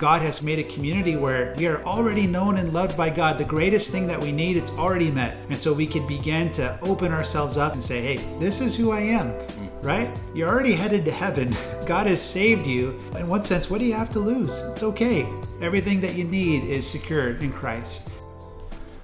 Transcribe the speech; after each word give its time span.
God 0.00 0.22
has 0.22 0.42
made 0.42 0.58
a 0.58 0.64
community 0.64 1.16
where 1.16 1.54
we 1.58 1.66
are 1.66 1.84
already 1.84 2.26
known 2.26 2.56
and 2.56 2.72
loved 2.72 2.96
by 2.96 3.10
God. 3.10 3.36
The 3.36 3.44
greatest 3.44 3.90
thing 3.92 4.06
that 4.06 4.18
we 4.18 4.32
need, 4.32 4.56
it's 4.56 4.72
already 4.78 5.10
met. 5.10 5.36
And 5.50 5.58
so 5.58 5.74
we 5.74 5.86
can 5.86 6.06
begin 6.06 6.50
to 6.52 6.78
open 6.80 7.12
ourselves 7.12 7.58
up 7.58 7.74
and 7.74 7.84
say, 7.84 8.00
hey, 8.00 8.38
this 8.38 8.62
is 8.62 8.74
who 8.74 8.92
I 8.92 9.00
am, 9.00 9.30
mm. 9.32 9.84
right? 9.84 10.10
You're 10.34 10.48
already 10.48 10.72
headed 10.72 11.04
to 11.04 11.10
heaven. 11.10 11.54
God 11.86 12.06
has 12.06 12.22
saved 12.22 12.66
you. 12.66 12.98
In 13.14 13.28
one 13.28 13.42
sense, 13.42 13.68
what 13.68 13.78
do 13.78 13.84
you 13.84 13.92
have 13.92 14.10
to 14.12 14.20
lose? 14.20 14.62
It's 14.72 14.82
okay. 14.82 15.26
Everything 15.60 16.00
that 16.00 16.14
you 16.14 16.24
need 16.24 16.64
is 16.64 16.88
secured 16.88 17.42
in 17.42 17.52
Christ. 17.52 18.08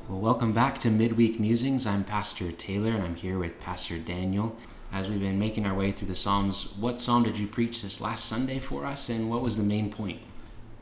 Well, 0.08 0.20
welcome 0.20 0.54
back 0.54 0.78
to 0.78 0.88
Midweek 0.88 1.38
Musings. 1.38 1.86
I'm 1.86 2.04
Pastor 2.04 2.50
Taylor 2.52 2.92
and 2.92 3.02
I'm 3.02 3.16
here 3.16 3.38
with 3.38 3.60
Pastor 3.60 3.98
Daniel. 3.98 4.56
As 4.90 5.10
we've 5.10 5.20
been 5.20 5.38
making 5.38 5.66
our 5.66 5.74
way 5.74 5.92
through 5.92 6.08
the 6.08 6.14
Psalms, 6.14 6.72
what 6.78 7.02
psalm 7.02 7.22
did 7.22 7.38
you 7.38 7.46
preach 7.46 7.82
this 7.82 8.00
last 8.00 8.24
Sunday 8.24 8.60
for 8.60 8.86
us 8.86 9.10
and 9.10 9.28
what 9.28 9.42
was 9.42 9.58
the 9.58 9.62
main 9.62 9.90
point? 9.90 10.20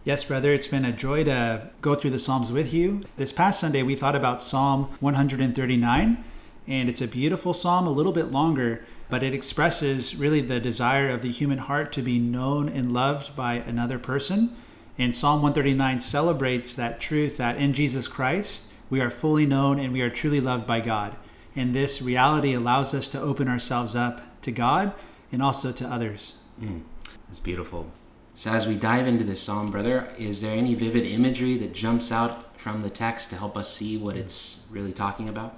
Yes, 0.05 0.23
brother, 0.23 0.52
it's 0.52 0.66
been 0.66 0.84
a 0.84 0.93
joy 0.93 1.25
to 1.25 1.71
go 1.80 1.95
through 1.95 2.11
the 2.11 2.18
Psalms 2.18 2.53
with 2.53 2.75
you. 2.75 3.00
This 3.17 3.32
past 3.32 3.58
Sunday, 3.58 3.82
we 3.82 3.94
thought 3.94 4.14
about 4.14 4.43
Psalm 4.43 4.94
139, 5.00 6.25
and 6.68 6.89
it's 6.90 7.00
a 7.00 7.08
beautiful 7.08 7.54
psalm, 7.54 7.86
a 7.86 7.90
little 7.90 8.13
bit 8.13 8.30
longer, 8.30 8.85
but 9.08 9.22
it 9.22 9.32
expresses 9.32 10.14
really 10.14 10.43
the 10.43 10.61
desire 10.61 11.08
of 11.08 11.22
the 11.22 11.30
human 11.30 11.57
heart 11.57 11.90
to 11.93 12.03
be 12.03 12.18
known 12.18 12.68
and 12.68 12.93
loved 12.93 13.35
by 13.35 13.54
another 13.54 13.99
person. 13.99 14.54
And 14.99 15.14
Psalm 15.14 15.40
139 15.40 16.00
celebrates 16.00 16.75
that 16.75 17.00
truth 17.00 17.39
that 17.39 17.57
in 17.57 17.72
Jesus 17.72 18.07
Christ, 18.07 18.66
we 18.91 19.00
are 19.00 19.11
fully 19.11 19.46
known 19.46 19.79
and 19.79 19.91
we 19.91 20.02
are 20.02 20.11
truly 20.11 20.41
loved 20.41 20.66
by 20.66 20.80
God. 20.80 21.16
And 21.57 21.75
this 21.75 22.02
reality 22.02 22.52
allows 22.52 22.93
us 22.93 23.08
to 23.08 23.21
open 23.21 23.49
ourselves 23.49 23.96
up 23.96 24.21
to 24.43 24.52
God 24.52 24.93
and 25.32 25.43
also 25.43 25.72
to 25.72 25.86
others. 25.86 26.35
Mm, 26.61 26.82
that's 27.27 27.41
beautiful. 27.41 27.91
So, 28.36 28.50
as 28.50 28.66
we 28.66 28.74
dive 28.74 29.06
into 29.06 29.22
this 29.22 29.40
psalm, 29.40 29.70
brother, 29.70 30.08
is 30.18 30.40
there 30.40 30.56
any 30.56 30.74
vivid 30.74 31.06
imagery 31.06 31.56
that 31.58 31.72
jumps 31.72 32.11
out 32.11 32.58
from 32.58 32.83
the 32.83 32.91
text 32.91 33.30
to 33.30 33.36
help 33.36 33.56
us 33.56 33.72
see 33.72 33.97
what 33.97 34.16
it's 34.16 34.66
really 34.72 34.92
talking 34.92 35.28
about? 35.28 35.54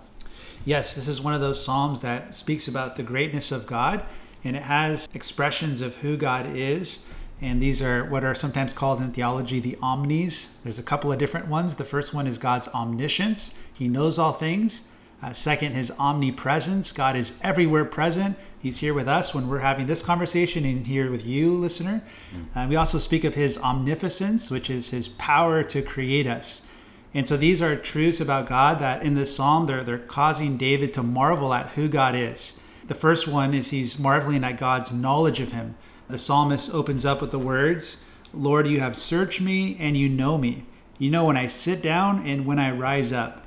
Yes, 0.66 0.94
this 0.94 1.08
is 1.08 1.22
one 1.22 1.33
of 1.33 1.41
those 1.41 1.64
psalms 1.64 2.00
that 2.02 2.34
speaks 2.34 2.68
about 2.68 2.96
the 2.96 3.02
greatness 3.02 3.50
of 3.50 3.66
God, 3.66 4.05
and 4.44 4.56
it 4.56 4.64
has 4.64 5.08
expressions 5.14 5.80
of 5.80 5.96
who 5.96 6.18
God 6.18 6.55
is. 6.55 7.08
And 7.41 7.62
these 7.62 7.80
are 7.80 8.05
what 8.05 8.24
are 8.24 8.34
sometimes 8.34 8.74
called 8.74 9.00
in 9.00 9.11
theology 9.11 9.58
the 9.58 9.78
omnis. 9.80 10.58
There's 10.62 10.78
a 10.78 10.83
couple 10.83 11.11
of 11.11 11.18
different 11.18 11.48
ones. 11.48 11.77
The 11.77 11.84
first 11.84 12.12
one 12.12 12.27
is 12.27 12.36
God's 12.36 12.68
omniscience, 12.68 13.58
He 13.72 13.88
knows 13.88 14.18
all 14.18 14.33
things. 14.33 14.86
Uh, 15.22 15.33
second, 15.33 15.72
His 15.72 15.90
omnipresence. 15.98 16.92
God 16.92 17.16
is 17.16 17.38
everywhere 17.42 17.86
present. 17.86 18.36
He's 18.67 18.78
here 18.78 18.95
with 18.95 19.06
us 19.06 19.33
when 19.33 19.47
we're 19.47 19.61
having 19.61 19.86
this 19.86 20.03
conversation 20.03 20.64
and 20.64 20.84
here 20.84 21.09
with 21.09 21.25
you, 21.25 21.55
listener. 21.55 22.03
Mm. 22.34 22.64
Uh, 22.64 22.69
we 22.69 22.75
also 22.75 22.98
speak 22.98 23.23
of 23.23 23.36
his 23.36 23.56
omnipotence, 23.58 24.50
which 24.50 24.69
is 24.69 24.89
his 24.89 25.06
power 25.06 25.62
to 25.62 25.83
create 25.83 26.27
us. 26.27 26.67
And 27.14 27.28
so 27.28 27.36
these 27.36 27.62
are 27.62 27.77
truths 27.77 28.20
about 28.20 28.48
God 28.48 28.81
that 28.81 29.05
in 29.05 29.14
this 29.14 29.36
psalm, 29.36 29.67
they're, 29.67 29.84
they're 29.84 29.98
causing 29.98 30.56
David 30.56 30.92
to 30.95 31.05
marvel 31.05 31.55
at 31.55 31.69
who 31.77 31.86
God 31.86 32.17
is. 32.17 32.61
The 32.89 32.97
first 32.97 33.28
one 33.28 33.55
is 33.55 33.70
he's 33.70 34.00
marveling 34.00 34.42
at 34.42 34.58
God's 34.58 34.92
knowledge 34.92 35.39
of 35.39 35.53
him. 35.53 35.77
The 36.08 36.19
psalmist 36.19 36.75
opens 36.75 37.06
up 37.06 37.20
with 37.20 37.30
the 37.30 37.39
words, 37.39 38.05
Lord, 38.34 38.67
you 38.67 38.80
have 38.80 38.97
searched 38.97 39.41
me 39.41 39.77
and 39.78 39.97
you 39.97 40.08
know 40.08 40.39
me. 40.39 40.64
You 40.98 41.11
know 41.11 41.27
when 41.27 41.36
I 41.36 41.47
sit 41.47 41.83
down 41.83 42.27
and 42.27 42.45
when 42.45 42.58
I 42.58 42.73
rise 42.73 43.12
up. 43.12 43.45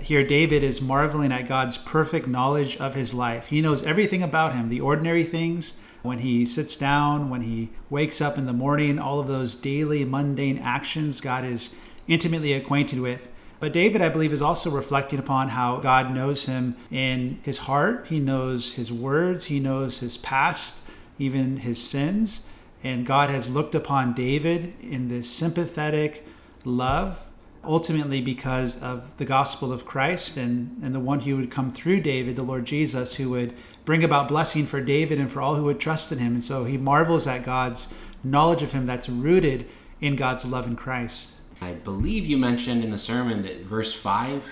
Here, 0.00 0.22
David 0.22 0.62
is 0.62 0.80
marveling 0.80 1.32
at 1.32 1.48
God's 1.48 1.78
perfect 1.78 2.26
knowledge 2.26 2.76
of 2.78 2.94
his 2.94 3.14
life. 3.14 3.46
He 3.46 3.60
knows 3.60 3.82
everything 3.82 4.22
about 4.22 4.54
him, 4.54 4.68
the 4.68 4.80
ordinary 4.80 5.24
things, 5.24 5.80
when 6.02 6.18
he 6.18 6.44
sits 6.44 6.76
down, 6.76 7.30
when 7.30 7.42
he 7.42 7.70
wakes 7.88 8.20
up 8.20 8.36
in 8.36 8.46
the 8.46 8.52
morning, 8.52 8.98
all 8.98 9.20
of 9.20 9.28
those 9.28 9.54
daily 9.54 10.04
mundane 10.04 10.58
actions 10.58 11.20
God 11.20 11.44
is 11.44 11.76
intimately 12.08 12.52
acquainted 12.52 13.00
with. 13.00 13.28
But 13.60 13.72
David, 13.72 14.02
I 14.02 14.08
believe, 14.08 14.32
is 14.32 14.42
also 14.42 14.70
reflecting 14.70 15.20
upon 15.20 15.50
how 15.50 15.76
God 15.76 16.12
knows 16.12 16.46
him 16.46 16.76
in 16.90 17.38
his 17.44 17.58
heart. 17.58 18.06
He 18.08 18.18
knows 18.18 18.74
his 18.74 18.90
words, 18.92 19.44
he 19.44 19.60
knows 19.60 20.00
his 20.00 20.16
past, 20.16 20.80
even 21.20 21.58
his 21.58 21.80
sins. 21.80 22.48
And 22.82 23.06
God 23.06 23.30
has 23.30 23.48
looked 23.48 23.76
upon 23.76 24.14
David 24.14 24.74
in 24.82 25.06
this 25.06 25.30
sympathetic 25.30 26.26
love 26.64 27.22
ultimately 27.64 28.20
because 28.20 28.82
of 28.82 29.16
the 29.18 29.24
gospel 29.24 29.72
of 29.72 29.84
Christ 29.84 30.36
and, 30.36 30.78
and 30.82 30.94
the 30.94 31.00
one 31.00 31.20
who 31.20 31.36
would 31.36 31.50
come 31.50 31.70
through 31.70 32.00
David, 32.00 32.36
the 32.36 32.42
Lord 32.42 32.64
Jesus, 32.64 33.16
who 33.16 33.30
would 33.30 33.54
bring 33.84 34.02
about 34.02 34.28
blessing 34.28 34.66
for 34.66 34.80
David 34.80 35.18
and 35.18 35.30
for 35.30 35.40
all 35.40 35.54
who 35.54 35.64
would 35.64 35.80
trust 35.80 36.12
in 36.12 36.18
him. 36.18 36.34
And 36.34 36.44
so 36.44 36.64
he 36.64 36.76
marvels 36.76 37.26
at 37.26 37.44
God's 37.44 37.94
knowledge 38.24 38.62
of 38.62 38.72
him 38.72 38.86
that's 38.86 39.08
rooted 39.08 39.68
in 40.00 40.16
God's 40.16 40.44
love 40.44 40.66
in 40.66 40.76
Christ. 40.76 41.32
I 41.60 41.72
believe 41.72 42.26
you 42.26 42.36
mentioned 42.36 42.82
in 42.82 42.90
the 42.90 42.98
sermon 42.98 43.42
that 43.42 43.60
verse 43.60 43.94
5 43.94 44.44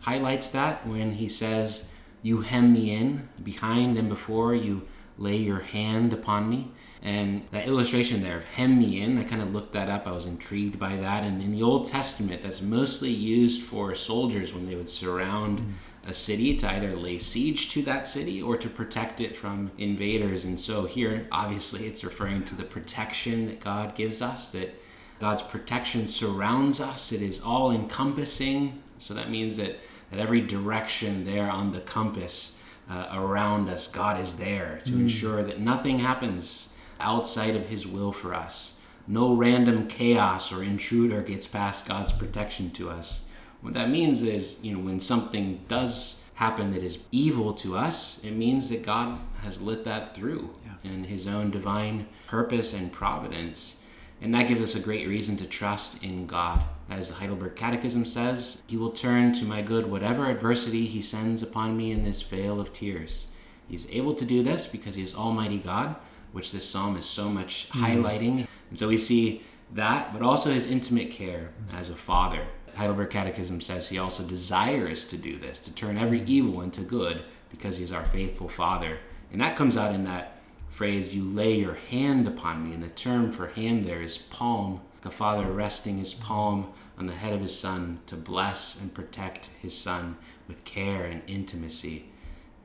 highlights 0.00 0.50
that 0.50 0.86
when 0.86 1.12
he 1.12 1.28
says, 1.28 1.90
You 2.22 2.42
hem 2.42 2.72
me 2.72 2.94
in 2.94 3.28
behind 3.42 3.96
and 3.96 4.08
before, 4.08 4.54
you 4.54 4.86
lay 5.16 5.36
your 5.36 5.60
hand 5.60 6.12
upon 6.12 6.48
me. 6.48 6.70
And 7.02 7.46
that 7.52 7.66
illustration 7.66 8.22
there 8.22 8.38
of 8.38 8.44
hem 8.44 8.78
me 8.78 9.00
in, 9.00 9.18
I 9.18 9.24
kind 9.24 9.40
of 9.40 9.52
looked 9.52 9.72
that 9.72 9.88
up. 9.88 10.06
I 10.06 10.12
was 10.12 10.26
intrigued 10.26 10.78
by 10.78 10.96
that. 10.96 11.22
And 11.22 11.40
in 11.42 11.52
the 11.52 11.62
Old 11.62 11.86
Testament, 11.86 12.42
that's 12.42 12.60
mostly 12.60 13.10
used 13.10 13.62
for 13.62 13.94
soldiers 13.94 14.52
when 14.52 14.66
they 14.66 14.74
would 14.74 14.88
surround 14.88 15.60
mm. 15.60 16.10
a 16.10 16.14
city 16.14 16.56
to 16.56 16.68
either 16.68 16.96
lay 16.96 17.18
siege 17.18 17.68
to 17.70 17.82
that 17.82 18.06
city 18.06 18.42
or 18.42 18.56
to 18.56 18.68
protect 18.68 19.20
it 19.20 19.36
from 19.36 19.70
invaders. 19.78 20.44
And 20.44 20.58
so 20.58 20.86
here, 20.86 21.28
obviously, 21.30 21.86
it's 21.86 22.02
referring 22.02 22.44
to 22.46 22.56
the 22.56 22.64
protection 22.64 23.46
that 23.46 23.60
God 23.60 23.94
gives 23.94 24.20
us, 24.20 24.50
that 24.52 24.74
God's 25.20 25.42
protection 25.42 26.06
surrounds 26.06 26.80
us, 26.80 27.12
it 27.12 27.22
is 27.22 27.40
all 27.40 27.70
encompassing. 27.70 28.82
So 28.98 29.14
that 29.14 29.30
means 29.30 29.56
that 29.56 29.78
at 30.10 30.18
every 30.18 30.40
direction 30.40 31.24
there 31.24 31.50
on 31.50 31.70
the 31.70 31.80
compass 31.80 32.60
uh, 32.90 33.08
around 33.12 33.68
us, 33.68 33.86
God 33.86 34.20
is 34.20 34.38
there 34.38 34.80
to 34.84 34.92
mm. 34.92 35.00
ensure 35.02 35.44
that 35.44 35.60
nothing 35.60 36.00
happens 36.00 36.74
outside 37.00 37.56
of 37.56 37.68
His 37.68 37.86
will 37.86 38.12
for 38.12 38.34
us. 38.34 38.80
No 39.06 39.34
random 39.34 39.88
chaos 39.88 40.52
or 40.52 40.62
intruder 40.62 41.22
gets 41.22 41.46
past 41.46 41.88
God's 41.88 42.12
protection 42.12 42.70
to 42.72 42.90
us. 42.90 43.28
What 43.60 43.74
that 43.74 43.90
means 43.90 44.22
is, 44.22 44.62
you 44.62 44.74
know, 44.74 44.84
when 44.84 45.00
something 45.00 45.64
does 45.66 46.24
happen 46.34 46.70
that 46.72 46.82
is 46.82 47.02
evil 47.10 47.52
to 47.54 47.76
us, 47.76 48.22
it 48.22 48.32
means 48.32 48.68
that 48.68 48.84
God 48.84 49.18
has 49.42 49.62
lit 49.62 49.84
that 49.84 50.14
through 50.14 50.50
yeah. 50.64 50.92
in 50.92 51.04
His 51.04 51.26
own 51.26 51.50
divine 51.50 52.06
purpose 52.26 52.74
and 52.74 52.92
providence. 52.92 53.82
And 54.20 54.34
that 54.34 54.46
gives 54.46 54.60
us 54.60 54.74
a 54.74 54.80
great 54.80 55.08
reason 55.08 55.36
to 55.38 55.46
trust 55.46 56.04
in 56.04 56.26
God. 56.26 56.62
As 56.90 57.08
the 57.08 57.14
Heidelberg 57.14 57.56
Catechism 57.56 58.04
says, 58.04 58.62
He 58.66 58.76
will 58.76 58.90
turn 58.90 59.32
to 59.34 59.44
my 59.44 59.62
good 59.62 59.90
whatever 59.90 60.30
adversity 60.30 60.86
He 60.86 61.02
sends 61.02 61.42
upon 61.42 61.76
me 61.76 61.92
in 61.92 62.04
this 62.04 62.22
vale 62.22 62.60
of 62.60 62.72
tears. 62.72 63.32
He's 63.68 63.90
able 63.90 64.14
to 64.14 64.24
do 64.24 64.42
this 64.42 64.66
because 64.66 64.94
He 64.94 65.02
is 65.02 65.14
Almighty 65.14 65.58
God 65.58 65.96
which 66.32 66.52
this 66.52 66.68
psalm 66.68 66.96
is 66.96 67.04
so 67.04 67.28
much 67.28 67.68
mm-hmm. 67.68 67.84
highlighting. 67.84 68.46
And 68.70 68.78
so 68.78 68.88
we 68.88 68.98
see 68.98 69.42
that, 69.72 70.12
but 70.12 70.22
also 70.22 70.50
his 70.50 70.70
intimate 70.70 71.10
care 71.10 71.50
as 71.72 71.90
a 71.90 71.94
father. 71.94 72.46
Heidelberg 72.76 73.10
Catechism 73.10 73.60
says 73.60 73.88
he 73.88 73.98
also 73.98 74.22
desires 74.22 75.04
to 75.08 75.16
do 75.16 75.36
this, 75.36 75.60
to 75.60 75.74
turn 75.74 75.98
every 75.98 76.22
evil 76.22 76.62
into 76.62 76.82
good 76.82 77.22
because 77.50 77.78
he's 77.78 77.92
our 77.92 78.04
faithful 78.04 78.48
father. 78.48 78.98
And 79.32 79.40
that 79.40 79.56
comes 79.56 79.76
out 79.76 79.94
in 79.94 80.04
that 80.04 80.38
phrase, 80.70 81.14
you 81.14 81.24
lay 81.24 81.58
your 81.58 81.74
hand 81.74 82.28
upon 82.28 82.68
me. 82.68 82.74
And 82.74 82.82
the 82.82 82.88
term 82.88 83.32
for 83.32 83.48
hand 83.48 83.84
there 83.84 84.00
is 84.00 84.16
palm, 84.16 84.80
like 84.96 85.06
a 85.06 85.16
father 85.16 85.46
resting 85.46 85.98
his 85.98 86.14
palm 86.14 86.72
on 86.96 87.06
the 87.06 87.14
head 87.14 87.32
of 87.32 87.40
his 87.40 87.58
son 87.58 88.00
to 88.06 88.16
bless 88.16 88.80
and 88.80 88.94
protect 88.94 89.50
his 89.60 89.76
son 89.76 90.16
with 90.46 90.64
care 90.64 91.04
and 91.04 91.22
intimacy. 91.26 92.06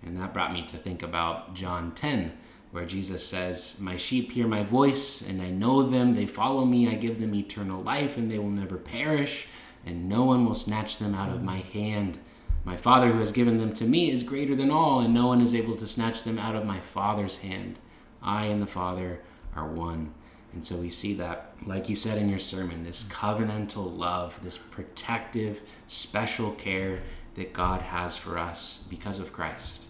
And 0.03 0.17
that 0.17 0.33
brought 0.33 0.53
me 0.53 0.65
to 0.67 0.77
think 0.77 1.01
about 1.01 1.53
John 1.53 1.91
10, 1.93 2.33
where 2.73 2.85
Jesus 2.85 3.25
says, 3.25 3.79
My 3.79 3.97
sheep 3.97 4.31
hear 4.31 4.47
my 4.47 4.63
voice, 4.63 5.21
and 5.21 5.43
I 5.43 5.51
know 5.51 5.83
them. 5.83 6.15
They 6.15 6.25
follow 6.25 6.65
me. 6.65 6.89
I 6.89 6.95
give 6.95 7.21
them 7.21 7.35
eternal 7.35 7.83
life, 7.83 8.17
and 8.17 8.31
they 8.31 8.39
will 8.39 8.49
never 8.49 8.77
perish, 8.77 9.47
and 9.85 10.09
no 10.09 10.23
one 10.23 10.43
will 10.43 10.55
snatch 10.55 10.97
them 10.97 11.13
out 11.13 11.29
of 11.29 11.43
my 11.43 11.57
hand. 11.57 12.17
My 12.65 12.75
Father 12.75 13.11
who 13.11 13.19
has 13.19 13.31
given 13.31 13.59
them 13.59 13.75
to 13.75 13.85
me 13.85 14.09
is 14.09 14.23
greater 14.23 14.55
than 14.55 14.71
all, 14.71 15.01
and 15.01 15.13
no 15.13 15.27
one 15.27 15.39
is 15.39 15.53
able 15.53 15.75
to 15.75 15.87
snatch 15.87 16.23
them 16.23 16.39
out 16.39 16.55
of 16.55 16.65
my 16.65 16.79
Father's 16.79 17.39
hand. 17.39 17.77
I 18.23 18.45
and 18.45 18.59
the 18.59 18.65
Father 18.65 19.21
are 19.55 19.67
one. 19.67 20.11
And 20.51 20.65
so 20.65 20.77
we 20.77 20.89
see 20.89 21.13
that, 21.15 21.53
like 21.63 21.89
you 21.89 21.95
said 21.95 22.17
in 22.17 22.27
your 22.27 22.39
sermon, 22.39 22.83
this 22.83 23.07
covenantal 23.07 23.95
love, 23.95 24.39
this 24.41 24.57
protective, 24.57 25.61
special 25.85 26.51
care 26.53 27.03
that 27.35 27.53
God 27.53 27.83
has 27.83 28.17
for 28.17 28.39
us 28.39 28.83
because 28.89 29.19
of 29.19 29.31
Christ. 29.31 29.85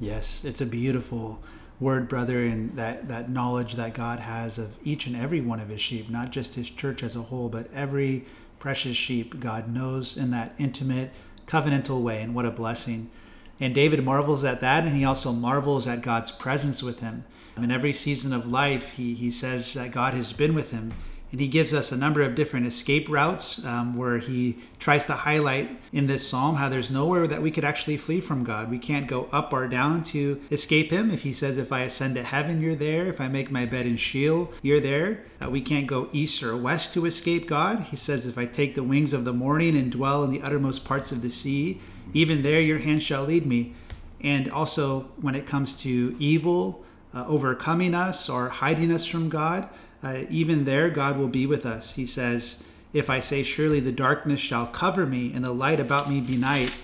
Yes, 0.00 0.44
it's 0.44 0.60
a 0.60 0.66
beautiful 0.66 1.40
word, 1.80 2.08
brother, 2.08 2.44
and 2.44 2.76
that, 2.76 3.08
that 3.08 3.28
knowledge 3.28 3.74
that 3.74 3.94
God 3.94 4.20
has 4.20 4.58
of 4.58 4.74
each 4.84 5.06
and 5.06 5.16
every 5.16 5.40
one 5.40 5.60
of 5.60 5.68
his 5.68 5.80
sheep, 5.80 6.08
not 6.08 6.30
just 6.30 6.54
his 6.54 6.70
church 6.70 7.02
as 7.02 7.16
a 7.16 7.22
whole, 7.22 7.48
but 7.48 7.72
every 7.72 8.24
precious 8.58 8.96
sheep 8.96 9.40
God 9.40 9.72
knows 9.72 10.16
in 10.16 10.30
that 10.30 10.54
intimate, 10.58 11.10
covenantal 11.46 12.00
way. 12.00 12.22
And 12.22 12.34
what 12.34 12.46
a 12.46 12.50
blessing. 12.50 13.10
And 13.58 13.74
David 13.74 14.04
marvels 14.04 14.44
at 14.44 14.60
that, 14.60 14.84
and 14.84 14.96
he 14.96 15.04
also 15.04 15.32
marvels 15.32 15.86
at 15.86 16.02
God's 16.02 16.30
presence 16.30 16.82
with 16.82 17.00
him. 17.00 17.24
In 17.56 17.70
every 17.70 17.92
season 17.92 18.32
of 18.32 18.46
life, 18.46 18.92
he, 18.92 19.14
he 19.14 19.30
says 19.30 19.74
that 19.74 19.92
God 19.92 20.14
has 20.14 20.32
been 20.32 20.54
with 20.54 20.70
him 20.70 20.94
And 21.32 21.40
he 21.40 21.48
gives 21.48 21.72
us 21.72 21.90
a 21.90 21.96
number 21.96 22.20
of 22.20 22.34
different 22.34 22.66
escape 22.66 23.08
routes 23.08 23.64
um, 23.64 23.96
where 23.96 24.18
he 24.18 24.58
tries 24.78 25.06
to 25.06 25.14
highlight 25.14 25.70
in 25.90 26.06
this 26.06 26.28
psalm 26.28 26.56
how 26.56 26.68
there's 26.68 26.90
nowhere 26.90 27.26
that 27.26 27.40
we 27.40 27.50
could 27.50 27.64
actually 27.64 27.96
flee 27.96 28.20
from 28.20 28.44
God. 28.44 28.70
We 28.70 28.78
can't 28.78 29.06
go 29.06 29.28
up 29.32 29.50
or 29.50 29.66
down 29.66 30.04
to 30.04 30.42
escape 30.50 30.90
him. 30.90 31.10
If 31.10 31.22
he 31.22 31.32
says, 31.32 31.56
If 31.56 31.72
I 31.72 31.80
ascend 31.80 32.16
to 32.16 32.22
heaven, 32.22 32.60
you're 32.60 32.74
there. 32.74 33.06
If 33.06 33.18
I 33.18 33.28
make 33.28 33.50
my 33.50 33.64
bed 33.64 33.86
in 33.86 33.96
Sheol, 33.96 34.52
you're 34.60 34.78
there. 34.78 35.24
Uh, 35.42 35.48
we 35.48 35.62
can't 35.62 35.86
go 35.86 36.10
east 36.12 36.42
or 36.42 36.54
west 36.54 36.92
to 36.94 37.06
escape 37.06 37.48
God. 37.48 37.86
He 37.90 37.96
says, 37.96 38.26
If 38.26 38.36
I 38.36 38.44
take 38.44 38.74
the 38.74 38.82
wings 38.82 39.14
of 39.14 39.24
the 39.24 39.32
morning 39.32 39.74
and 39.74 39.90
dwell 39.90 40.22
in 40.24 40.30
the 40.30 40.42
uttermost 40.42 40.84
parts 40.84 41.12
of 41.12 41.22
the 41.22 41.30
sea, 41.30 41.80
even 42.12 42.42
there 42.42 42.60
your 42.60 42.80
hand 42.80 43.02
shall 43.02 43.24
lead 43.24 43.46
me. 43.46 43.74
And 44.20 44.50
also, 44.50 45.08
when 45.20 45.34
it 45.34 45.46
comes 45.46 45.80
to 45.82 46.14
evil, 46.18 46.84
uh, 47.14 47.24
overcoming 47.26 47.94
us 47.94 48.28
or 48.28 48.48
hiding 48.50 48.92
us 48.92 49.06
from 49.06 49.28
God, 49.28 49.68
uh, 50.02 50.22
even 50.28 50.64
there, 50.64 50.90
God 50.90 51.16
will 51.16 51.28
be 51.28 51.46
with 51.46 51.64
us. 51.64 51.94
He 51.94 52.06
says, 52.06 52.64
If 52.92 53.08
I 53.08 53.20
say, 53.20 53.42
Surely 53.42 53.80
the 53.80 53.92
darkness 53.92 54.40
shall 54.40 54.66
cover 54.66 55.06
me, 55.06 55.32
and 55.32 55.44
the 55.44 55.52
light 55.52 55.80
about 55.80 56.10
me 56.10 56.20
be 56.20 56.36
night, 56.36 56.76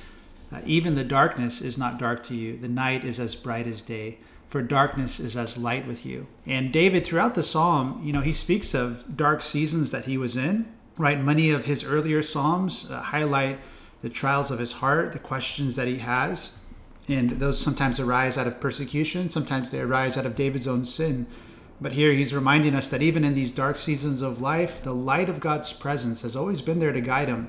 uh, 0.53 0.61
even 0.65 0.95
the 0.95 1.05
darkness 1.05 1.61
is 1.61 1.77
not 1.77 1.99
dark 1.99 2.23
to 2.25 2.35
you. 2.35 2.57
The 2.57 2.69
night 2.69 3.05
is 3.05 3.21
as 3.21 3.35
bright 3.35 3.67
as 3.67 3.83
day, 3.83 4.19
for 4.49 4.63
darkness 4.63 5.21
is 5.21 5.37
as 5.37 5.59
light 5.59 5.87
with 5.87 6.07
you. 6.07 6.27
And 6.47 6.73
David, 6.73 7.05
throughout 7.05 7.35
the 7.35 7.43
psalm, 7.43 8.01
you 8.05 8.13
know, 8.13 8.23
he 8.23 8.33
speaks 8.33 8.73
of 8.73 9.17
dark 9.17 9.43
seasons 9.43 9.91
that 9.91 10.07
he 10.07 10.17
was 10.17 10.37
in, 10.37 10.73
right? 10.97 11.21
Many 11.21 11.51
of 11.51 11.67
his 11.67 11.85
earlier 11.85 12.23
psalms 12.23 12.91
uh, 12.91 13.01
highlight 13.01 13.59
the 14.01 14.09
trials 14.09 14.51
of 14.51 14.59
his 14.59 14.73
heart, 14.75 15.13
the 15.13 15.19
questions 15.19 15.77
that 15.77 15.89
he 15.89 15.99
has. 15.99 16.57
And 17.09 17.31
those 17.31 17.59
sometimes 17.59 17.99
arise 17.99 18.39
out 18.39 18.47
of 18.47 18.61
persecution, 18.61 19.29
sometimes 19.29 19.71
they 19.71 19.81
arise 19.81 20.17
out 20.17 20.27
of 20.27 20.37
David's 20.37 20.69
own 20.69 20.85
sin. 20.85 21.27
But 21.81 21.93
here 21.93 22.13
he's 22.13 22.35
reminding 22.35 22.75
us 22.75 22.91
that 22.91 23.03
even 23.03 23.25
in 23.25 23.35
these 23.35 23.53
dark 23.53 23.77
seasons 23.77 24.21
of 24.21 24.41
life, 24.41 24.83
the 24.83 24.95
light 24.95 25.29
of 25.29 25.41
God's 25.41 25.73
presence 25.73 26.23
has 26.23 26.35
always 26.35 26.61
been 26.61 26.81
there 26.81 26.93
to 26.93 27.01
guide 27.01 27.29
him. 27.29 27.49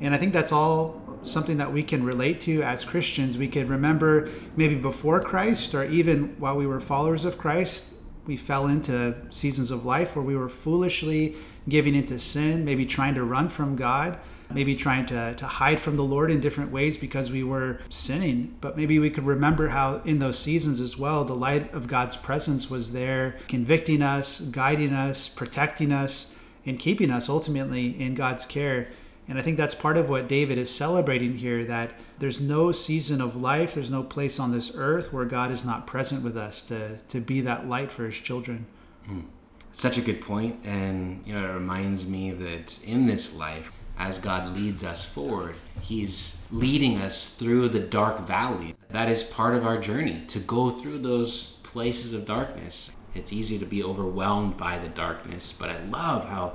And 0.00 0.14
I 0.14 0.18
think 0.18 0.32
that's 0.32 0.52
all 0.52 1.00
something 1.22 1.56
that 1.58 1.72
we 1.72 1.82
can 1.82 2.04
relate 2.04 2.40
to 2.42 2.62
as 2.62 2.84
Christians. 2.84 3.38
We 3.38 3.48
can 3.48 3.68
remember 3.68 4.28
maybe 4.56 4.74
before 4.74 5.20
Christ 5.20 5.74
or 5.74 5.84
even 5.84 6.34
while 6.38 6.56
we 6.56 6.66
were 6.66 6.80
followers 6.80 7.24
of 7.24 7.38
Christ, 7.38 7.94
we 8.26 8.36
fell 8.36 8.66
into 8.66 9.16
seasons 9.30 9.70
of 9.70 9.84
life 9.84 10.14
where 10.14 10.24
we 10.24 10.36
were 10.36 10.48
foolishly 10.48 11.36
giving 11.68 11.94
into 11.94 12.18
sin, 12.18 12.64
maybe 12.64 12.84
trying 12.84 13.14
to 13.14 13.24
run 13.24 13.48
from 13.48 13.76
God 13.76 14.18
maybe 14.54 14.74
trying 14.74 15.06
to, 15.06 15.34
to 15.34 15.46
hide 15.46 15.80
from 15.80 15.96
the 15.96 16.04
Lord 16.04 16.30
in 16.30 16.40
different 16.40 16.70
ways 16.70 16.96
because 16.96 17.30
we 17.30 17.42
were 17.42 17.80
sinning. 17.88 18.56
But 18.60 18.76
maybe 18.76 18.98
we 18.98 19.10
could 19.10 19.26
remember 19.26 19.68
how 19.68 20.02
in 20.04 20.18
those 20.18 20.38
seasons 20.38 20.80
as 20.80 20.98
well, 20.98 21.24
the 21.24 21.34
light 21.34 21.72
of 21.72 21.88
God's 21.88 22.16
presence 22.16 22.70
was 22.70 22.92
there, 22.92 23.36
convicting 23.48 24.02
us, 24.02 24.40
guiding 24.40 24.92
us, 24.92 25.28
protecting 25.28 25.92
us, 25.92 26.36
and 26.64 26.78
keeping 26.78 27.10
us 27.10 27.28
ultimately 27.28 28.00
in 28.00 28.14
God's 28.14 28.46
care. 28.46 28.88
And 29.28 29.38
I 29.38 29.42
think 29.42 29.56
that's 29.56 29.74
part 29.74 29.96
of 29.96 30.08
what 30.08 30.28
David 30.28 30.58
is 30.58 30.70
celebrating 30.70 31.38
here 31.38 31.64
that 31.64 31.92
there's 32.18 32.40
no 32.40 32.72
season 32.72 33.20
of 33.20 33.36
life, 33.36 33.74
there's 33.74 33.90
no 33.90 34.02
place 34.02 34.38
on 34.38 34.52
this 34.52 34.76
earth 34.76 35.12
where 35.12 35.24
God 35.24 35.50
is 35.50 35.64
not 35.64 35.86
present 35.86 36.22
with 36.22 36.36
us 36.36 36.62
to, 36.62 36.98
to 37.08 37.20
be 37.20 37.40
that 37.42 37.68
light 37.68 37.90
for 37.90 38.04
his 38.04 38.16
children. 38.16 38.66
Mm. 39.08 39.24
Such 39.72 39.96
a 39.96 40.02
good 40.02 40.20
point, 40.20 40.60
and 40.64 41.22
you 41.24 41.32
know, 41.32 41.48
it 41.48 41.54
reminds 41.54 42.06
me 42.06 42.30
that 42.30 42.84
in 42.84 43.06
this 43.06 43.34
life, 43.34 43.72
as 44.02 44.18
God 44.18 44.56
leads 44.56 44.82
us 44.82 45.04
forward, 45.04 45.54
He's 45.80 46.46
leading 46.50 46.98
us 46.98 47.36
through 47.36 47.68
the 47.68 47.80
dark 47.80 48.20
valley. 48.20 48.74
That 48.90 49.08
is 49.08 49.22
part 49.22 49.54
of 49.54 49.64
our 49.64 49.78
journey 49.78 50.24
to 50.26 50.38
go 50.40 50.70
through 50.70 50.98
those 50.98 51.58
places 51.62 52.12
of 52.12 52.26
darkness. 52.26 52.92
It's 53.14 53.32
easy 53.32 53.58
to 53.58 53.64
be 53.64 53.82
overwhelmed 53.82 54.56
by 54.56 54.78
the 54.78 54.88
darkness, 54.88 55.52
but 55.52 55.70
I 55.70 55.78
love 55.84 56.28
how 56.28 56.54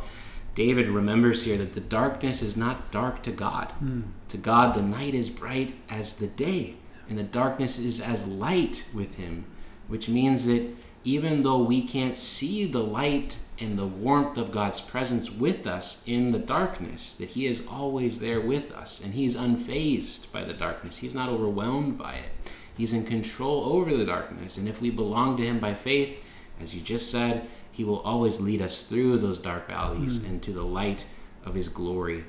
David 0.55 0.87
remembers 0.87 1.45
here 1.45 1.57
that 1.57 1.73
the 1.73 1.79
darkness 1.79 2.41
is 2.41 2.57
not 2.57 2.91
dark 2.91 3.23
to 3.23 3.31
God. 3.31 3.71
Mm. 3.81 4.03
To 4.29 4.37
God, 4.37 4.75
the 4.75 4.81
night 4.81 5.13
is 5.13 5.29
bright 5.29 5.73
as 5.89 6.17
the 6.17 6.27
day, 6.27 6.75
and 7.07 7.17
the 7.17 7.23
darkness 7.23 7.79
is 7.79 8.01
as 8.01 8.27
light 8.27 8.89
with 8.93 9.15
Him, 9.15 9.45
which 9.87 10.09
means 10.09 10.47
that 10.47 10.75
even 11.07 11.41
though 11.41 11.57
we 11.57 11.81
can't 11.81 12.17
see 12.17 12.65
the 12.65 12.83
light 12.83 13.37
and 13.59 13.79
the 13.79 13.87
warmth 13.87 14.37
of 14.37 14.51
God's 14.51 14.81
presence 14.81 15.31
with 15.31 15.65
us 15.65 16.03
in 16.05 16.33
the 16.33 16.37
darkness, 16.37 17.15
that 17.15 17.29
He 17.29 17.45
is 17.45 17.63
always 17.71 18.19
there 18.19 18.41
with 18.41 18.73
us 18.73 19.01
and 19.01 19.13
He's 19.13 19.33
unfazed 19.33 20.29
by 20.33 20.43
the 20.43 20.53
darkness. 20.53 20.97
He's 20.97 21.15
not 21.15 21.29
overwhelmed 21.29 21.97
by 21.97 22.15
it. 22.15 22.51
He's 22.75 22.91
in 22.91 23.05
control 23.05 23.71
over 23.71 23.95
the 23.95 24.03
darkness. 24.03 24.57
And 24.57 24.67
if 24.67 24.81
we 24.81 24.89
belong 24.89 25.37
to 25.37 25.45
Him 25.45 25.59
by 25.59 25.75
faith, 25.75 26.19
as 26.59 26.75
you 26.75 26.81
just 26.81 27.09
said, 27.09 27.47
He 27.71 27.85
will 27.85 28.01
always 28.01 28.41
lead 28.41 28.61
us 28.61 28.83
through 28.83 29.19
those 29.19 29.39
dark 29.39 29.69
valleys 29.69 30.19
mm. 30.19 30.27
into 30.27 30.51
the 30.51 30.65
light 30.65 31.05
of 31.45 31.55
His 31.55 31.69
glory. 31.69 32.25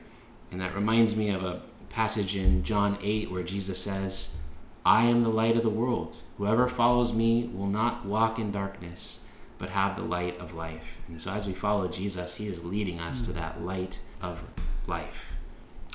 And 0.52 0.60
that 0.60 0.76
reminds 0.76 1.16
me 1.16 1.30
of 1.30 1.42
a 1.42 1.62
passage 1.88 2.36
in 2.36 2.62
John 2.62 2.96
8 3.02 3.32
where 3.32 3.42
Jesus 3.42 3.82
says, 3.82 4.37
I 4.84 5.04
am 5.04 5.22
the 5.22 5.28
light 5.28 5.56
of 5.56 5.62
the 5.62 5.70
world. 5.70 6.16
Whoever 6.38 6.68
follows 6.68 7.12
me 7.12 7.50
will 7.52 7.66
not 7.66 8.06
walk 8.06 8.38
in 8.38 8.52
darkness 8.52 9.24
but 9.58 9.70
have 9.70 9.96
the 9.96 10.02
light 10.02 10.38
of 10.38 10.54
life. 10.54 10.98
And 11.08 11.20
so 11.20 11.32
as 11.32 11.46
we 11.46 11.52
follow 11.52 11.88
Jesus, 11.88 12.36
he 12.36 12.46
is 12.46 12.64
leading 12.64 13.00
us 13.00 13.22
to 13.22 13.32
hmm. 13.32 13.38
that 13.38 13.62
light 13.62 13.98
of 14.22 14.44
life. 14.86 15.32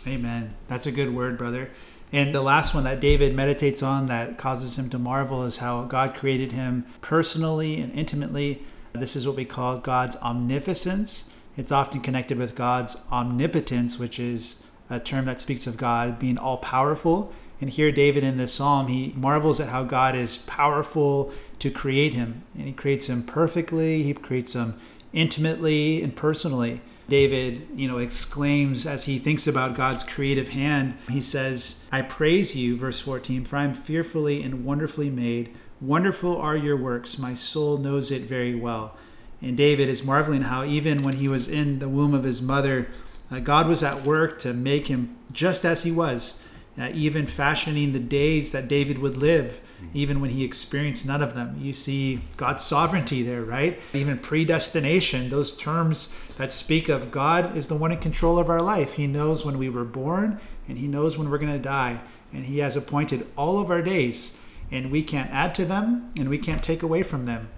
Amen. 0.06 0.54
That's 0.68 0.86
a 0.86 0.92
good 0.92 1.16
word, 1.16 1.38
brother. 1.38 1.70
And 2.12 2.36
the 2.36 2.42
last 2.42 2.76
one 2.76 2.84
that 2.84 3.00
David 3.00 3.36
meditates 3.36 3.82
on 3.82 4.08
that 4.08 4.38
causes 4.38 4.78
him 4.78 4.90
to 4.92 5.00
marvel 5.00 5.44
is 5.46 5.58
how 5.58 5.86
God 5.86 6.14
created 6.14 6.52
him 6.52 6.86
personally 7.02 7.82
and 7.82 7.92
intimately. 7.94 8.62
This 8.92 9.16
is 9.16 9.26
what 9.26 9.36
we 9.36 9.46
call 9.46 9.80
God's 9.80 10.16
omnificence. 10.18 11.34
It's 11.58 11.72
often 11.72 12.02
connected 12.02 12.38
with 12.38 12.54
God's 12.54 13.04
omnipotence, 13.12 13.98
which 13.98 14.20
is 14.20 14.64
a 14.90 15.00
term 15.00 15.26
that 15.26 15.40
speaks 15.40 15.66
of 15.66 15.78
God 15.78 16.20
being 16.20 16.38
all 16.38 16.58
powerful. 16.58 17.34
And 17.64 17.70
here, 17.70 17.94
David 17.94 18.26
in 18.26 18.36
this 18.36 18.54
psalm, 18.54 18.88
he 18.88 19.14
marvels 19.16 19.62
at 19.62 19.70
how 19.70 19.86
God 19.86 20.18
is 20.18 20.36
powerful 20.36 21.32
to 21.60 21.72
create 21.72 22.14
him. 22.14 22.44
And 22.56 22.68
he 22.68 22.74
creates 22.74 23.08
him 23.08 23.24
perfectly, 23.24 24.04
he 24.04 24.14
creates 24.14 24.52
him 24.52 24.78
intimately 25.14 26.04
and 26.04 26.14
personally. 26.14 26.82
David, 27.08 27.66
you 27.74 27.88
know, 27.88 28.00
exclaims 28.00 28.86
as 28.86 29.06
he 29.06 29.18
thinks 29.18 29.48
about 29.48 29.78
God's 29.78 30.04
creative 30.04 30.50
hand. 30.50 30.98
He 31.10 31.22
says, 31.22 31.86
I 31.90 32.02
praise 32.02 32.54
you, 32.54 32.76
verse 32.76 33.00
14, 33.00 33.46
for 33.46 33.56
I 33.56 33.64
am 33.64 33.74
fearfully 33.74 34.44
and 34.44 34.66
wonderfully 34.66 35.10
made. 35.10 35.56
Wonderful 35.80 36.36
are 36.36 36.58
your 36.58 36.76
works. 36.76 37.18
My 37.18 37.34
soul 37.34 37.78
knows 37.78 38.12
it 38.12 38.24
very 38.24 38.54
well. 38.54 38.98
And 39.42 39.56
David 39.56 39.88
is 39.88 40.04
marveling 40.04 40.42
how, 40.42 40.66
even 40.66 41.02
when 41.02 41.16
he 41.16 41.30
was 41.30 41.48
in 41.48 41.80
the 41.80 41.88
womb 41.88 42.14
of 42.14 42.26
his 42.26 42.42
mother, 42.42 42.90
uh, 43.32 43.40
God 43.40 43.70
was 43.70 43.82
at 43.82 44.04
work 44.04 44.38
to 44.40 44.54
make 44.54 44.88
him 44.88 45.16
just 45.32 45.64
as 45.64 45.84
he 45.84 45.92
was 45.94 46.43
uh, 46.78 46.90
even 46.94 47.28
fashioning 47.28 47.94
the 47.94 48.00
days 48.00 48.52
that 48.52 48.68
David 48.68 48.98
would 49.00 49.18
live, 49.18 49.62
even 49.94 50.20
when 50.20 50.32
he 50.32 50.44
experienced 50.44 51.06
none 51.06 51.22
of 51.22 51.36
them. 51.36 51.56
You 51.60 51.74
see 51.74 52.22
God's 52.38 52.64
sovereignty 52.64 53.22
there, 53.22 53.44
right? 53.44 53.80
Even 53.94 54.18
predestination, 54.18 55.30
those 55.30 55.56
terms 55.56 56.16
that 56.38 56.52
speak 56.52 56.90
of 56.90 57.12
God 57.12 57.56
is 57.56 57.68
the 57.68 57.76
one 57.76 57.92
in 57.92 58.00
control 58.00 58.40
of 58.40 58.50
our 58.50 58.62
life. 58.62 58.94
He 58.94 59.08
knows 59.08 59.46
when 59.46 59.58
we 59.58 59.70
were 59.70 59.84
born 59.84 60.40
and 60.68 60.78
he 60.78 60.88
knows 60.88 61.18
when 61.18 61.30
we're 61.30 61.38
going 61.38 61.54
to 61.54 61.60
die. 61.60 62.00
And 62.32 62.46
he 62.46 62.60
has 62.60 62.76
appointed 62.76 63.28
all 63.38 63.60
of 63.60 63.70
our 63.70 63.84
days, 63.84 64.40
and 64.72 64.90
we 64.90 65.04
can't 65.04 65.30
add 65.30 65.54
to 65.56 65.66
them 65.66 66.10
and 66.18 66.30
we 66.30 66.40
can't 66.40 66.64
take 66.64 66.82
away 66.82 67.04
from 67.04 67.26
them. 67.26 67.50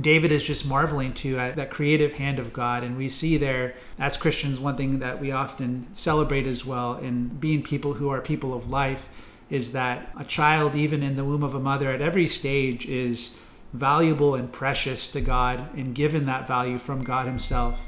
David 0.00 0.30
is 0.30 0.44
just 0.44 0.68
marveling 0.68 1.14
to 1.14 1.38
uh, 1.38 1.52
that 1.52 1.70
creative 1.70 2.14
hand 2.14 2.38
of 2.38 2.52
God. 2.52 2.84
And 2.84 2.96
we 2.96 3.08
see 3.08 3.36
there, 3.36 3.74
as 3.98 4.16
Christians, 4.16 4.60
one 4.60 4.76
thing 4.76 4.98
that 4.98 5.20
we 5.20 5.32
often 5.32 5.86
celebrate 5.94 6.46
as 6.46 6.66
well 6.66 6.96
in 6.98 7.28
being 7.28 7.62
people 7.62 7.94
who 7.94 8.10
are 8.10 8.20
people 8.20 8.52
of 8.52 8.68
life 8.68 9.08
is 9.48 9.72
that 9.72 10.10
a 10.18 10.24
child, 10.24 10.74
even 10.74 11.02
in 11.02 11.16
the 11.16 11.24
womb 11.24 11.42
of 11.42 11.54
a 11.54 11.60
mother, 11.60 11.90
at 11.90 12.02
every 12.02 12.26
stage 12.26 12.86
is 12.86 13.40
valuable 13.72 14.34
and 14.34 14.52
precious 14.52 15.08
to 15.08 15.20
God 15.20 15.74
and 15.76 15.94
given 15.94 16.26
that 16.26 16.46
value 16.46 16.78
from 16.78 17.02
God 17.02 17.26
Himself. 17.26 17.86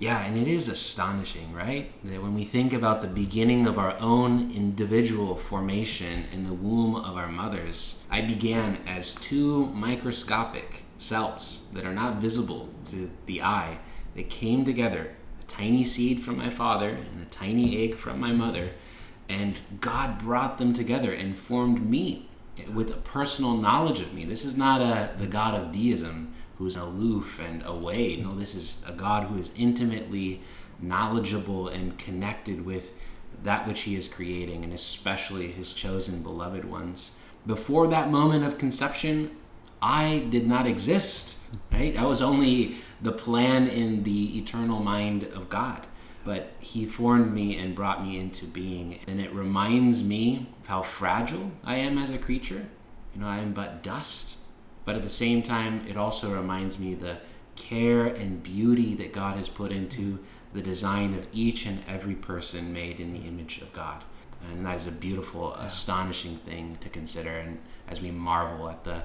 Yeah, 0.00 0.22
and 0.24 0.38
it 0.38 0.48
is 0.48 0.66
astonishing, 0.66 1.52
right? 1.52 1.92
That 2.04 2.22
when 2.22 2.34
we 2.34 2.44
think 2.44 2.72
about 2.72 3.02
the 3.02 3.06
beginning 3.06 3.66
of 3.66 3.78
our 3.78 3.96
own 4.00 4.50
individual 4.50 5.36
formation 5.36 6.24
in 6.32 6.44
the 6.44 6.54
womb 6.54 6.96
of 6.96 7.18
our 7.18 7.28
mothers, 7.28 8.06
I 8.10 8.22
began 8.22 8.78
as 8.86 9.14
two 9.14 9.66
microscopic 9.66 10.84
cells 11.00 11.66
that 11.72 11.84
are 11.84 11.94
not 11.94 12.16
visible 12.16 12.68
to 12.84 13.10
the 13.26 13.42
eye 13.42 13.78
that 14.14 14.28
came 14.28 14.64
together 14.64 15.10
a 15.40 15.44
tiny 15.44 15.84
seed 15.84 16.20
from 16.20 16.36
my 16.36 16.50
father 16.50 16.90
and 16.90 17.22
a 17.22 17.30
tiny 17.30 17.82
egg 17.82 17.94
from 17.94 18.20
my 18.20 18.32
mother 18.32 18.70
and 19.28 19.60
god 19.80 20.18
brought 20.18 20.58
them 20.58 20.74
together 20.74 21.12
and 21.12 21.38
formed 21.38 21.88
me 21.88 22.28
with 22.72 22.90
a 22.90 22.96
personal 22.96 23.56
knowledge 23.56 24.00
of 24.00 24.12
me. 24.12 24.24
This 24.24 24.44
is 24.44 24.56
not 24.56 24.80
a 24.80 25.10
the 25.16 25.26
god 25.26 25.54
of 25.54 25.72
deism 25.72 26.34
who's 26.58 26.76
aloof 26.76 27.40
and 27.40 27.62
away. 27.64 28.16
No 28.16 28.34
this 28.34 28.54
is 28.54 28.84
a 28.86 28.92
god 28.92 29.28
who 29.28 29.38
is 29.38 29.50
intimately 29.56 30.42
knowledgeable 30.80 31.68
and 31.68 31.98
connected 31.98 32.64
with 32.64 32.92
that 33.42 33.66
which 33.66 33.82
he 33.82 33.96
is 33.96 34.08
creating 34.08 34.64
and 34.64 34.72
especially 34.72 35.50
his 35.52 35.72
chosen 35.72 36.22
beloved 36.22 36.64
ones. 36.64 37.18
Before 37.46 37.86
that 37.86 38.10
moment 38.10 38.44
of 38.44 38.58
conception 38.58 39.36
I 39.82 40.26
did 40.30 40.46
not 40.46 40.66
exist. 40.66 41.38
right? 41.72 41.96
I 41.96 42.04
was 42.04 42.20
only 42.20 42.76
the 43.00 43.12
plan 43.12 43.68
in 43.68 44.02
the 44.02 44.38
eternal 44.38 44.80
mind 44.80 45.24
of 45.24 45.48
God. 45.48 45.86
But 46.24 46.52
He 46.60 46.84
formed 46.84 47.32
me 47.32 47.56
and 47.56 47.74
brought 47.74 48.04
me 48.04 48.18
into 48.18 48.46
being. 48.46 49.00
And 49.08 49.20
it 49.20 49.32
reminds 49.32 50.04
me 50.04 50.48
of 50.60 50.66
how 50.66 50.82
fragile 50.82 51.50
I 51.64 51.76
am 51.76 51.96
as 51.96 52.10
a 52.10 52.18
creature. 52.18 52.66
You 53.14 53.22
know, 53.22 53.26
I 53.26 53.38
am 53.38 53.52
but 53.52 53.82
dust. 53.82 54.38
But 54.84 54.96
at 54.96 55.02
the 55.02 55.08
same 55.08 55.42
time, 55.42 55.86
it 55.88 55.96
also 55.96 56.34
reminds 56.34 56.78
me 56.78 56.94
the 56.94 57.18
care 57.56 58.06
and 58.06 58.42
beauty 58.42 58.94
that 58.94 59.12
God 59.12 59.36
has 59.36 59.48
put 59.48 59.72
into 59.72 60.18
the 60.52 60.62
design 60.62 61.14
of 61.14 61.28
each 61.32 61.66
and 61.66 61.82
every 61.86 62.14
person 62.14 62.72
made 62.72 62.98
in 63.00 63.12
the 63.12 63.20
image 63.20 63.60
of 63.60 63.72
God. 63.72 64.02
And 64.50 64.64
that 64.64 64.76
is 64.76 64.86
a 64.86 64.92
beautiful, 64.92 65.54
astonishing 65.54 66.36
thing 66.38 66.78
to 66.80 66.88
consider 66.88 67.30
and 67.30 67.58
as 67.88 68.00
we 68.00 68.10
marvel 68.10 68.68
at 68.68 68.84
the 68.84 69.02